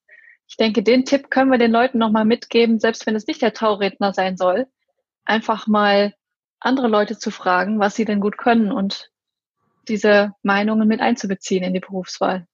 [0.47, 3.53] Ich denke, den Tipp können wir den Leuten nochmal mitgeben, selbst wenn es nicht der
[3.53, 4.67] Trauredner sein soll,
[5.25, 6.13] einfach mal
[6.59, 9.11] andere Leute zu fragen, was sie denn gut können und
[9.89, 12.47] diese Meinungen mit einzubeziehen in die Berufswahl.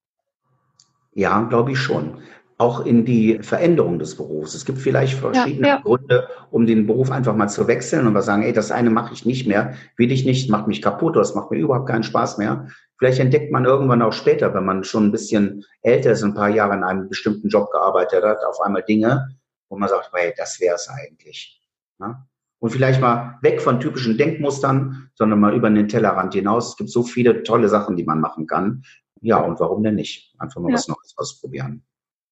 [1.14, 2.22] Ja, glaube ich schon
[2.62, 4.54] auch in die Veränderung des Berufs.
[4.54, 5.82] Es gibt vielleicht verschiedene ja, ja.
[5.82, 9.16] Gründe, um den Beruf einfach mal zu wechseln und mal sagen, ey, das eine mache
[9.16, 12.38] ich nicht mehr, will ich nicht, macht mich kaputt, das macht mir überhaupt keinen Spaß
[12.38, 12.68] mehr.
[13.00, 16.50] Vielleicht entdeckt man irgendwann auch später, wenn man schon ein bisschen älter ist, ein paar
[16.50, 19.28] Jahre in einem bestimmten Job gearbeitet hat, auf einmal Dinge,
[19.70, 21.60] wo man sagt, hey, das wäre es eigentlich.
[22.00, 22.28] Ja?
[22.62, 26.70] Und vielleicht mal weg von typischen Denkmustern, sondern mal über den Tellerrand hinaus.
[26.70, 28.84] Es gibt so viele tolle Sachen, die man machen kann.
[29.20, 30.34] Ja, und warum denn nicht?
[30.38, 30.76] Einfach mal ja.
[30.76, 31.84] was Neues ausprobieren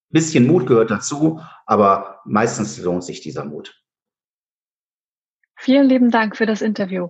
[0.09, 3.75] bisschen Mut gehört dazu, aber meistens lohnt sich dieser Mut.
[5.57, 7.09] Vielen lieben Dank für das Interview.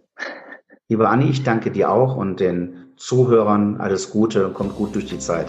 [0.88, 5.06] Liebe Anni, ich danke dir auch und den Zuhörern alles Gute und kommt gut durch
[5.06, 5.48] die Zeit.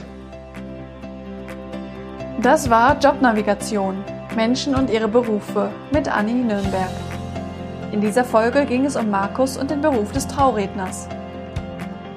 [2.42, 4.04] Das war Jobnavigation.
[4.36, 7.09] Menschen und ihre Berufe mit Anni Nürnberg.
[7.92, 11.08] In dieser Folge ging es um Markus und den Beruf des Trauredners.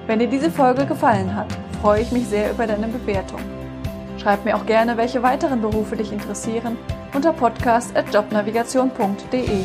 [0.06, 1.48] Wenn dir diese Folge gefallen hat,
[1.82, 3.40] freue ich mich sehr über deine Bewertung.
[4.20, 6.78] Schreib mir auch gerne, welche weiteren Berufe dich interessieren
[7.16, 9.64] unter podcast.jobnavigation.de.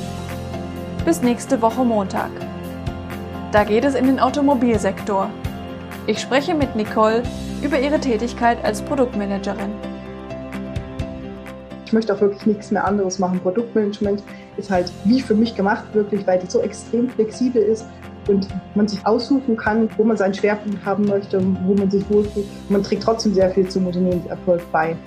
[1.04, 2.30] Bis nächste Woche Montag.
[3.52, 5.28] Da geht es in den Automobilsektor.
[6.06, 7.22] Ich spreche mit Nicole
[7.62, 9.74] über ihre Tätigkeit als Produktmanagerin.
[11.88, 13.40] Ich möchte auch wirklich nichts mehr anderes machen.
[13.40, 14.22] Produktmanagement
[14.58, 17.86] ist halt wie für mich gemacht, wirklich, weil die so extrem flexibel ist
[18.28, 22.44] und man sich aussuchen kann, wo man seinen Schwerpunkt haben möchte, wo man sich wohlfühlt.
[22.68, 24.98] Man trägt trotzdem sehr viel zum Unternehmenserfolg bei.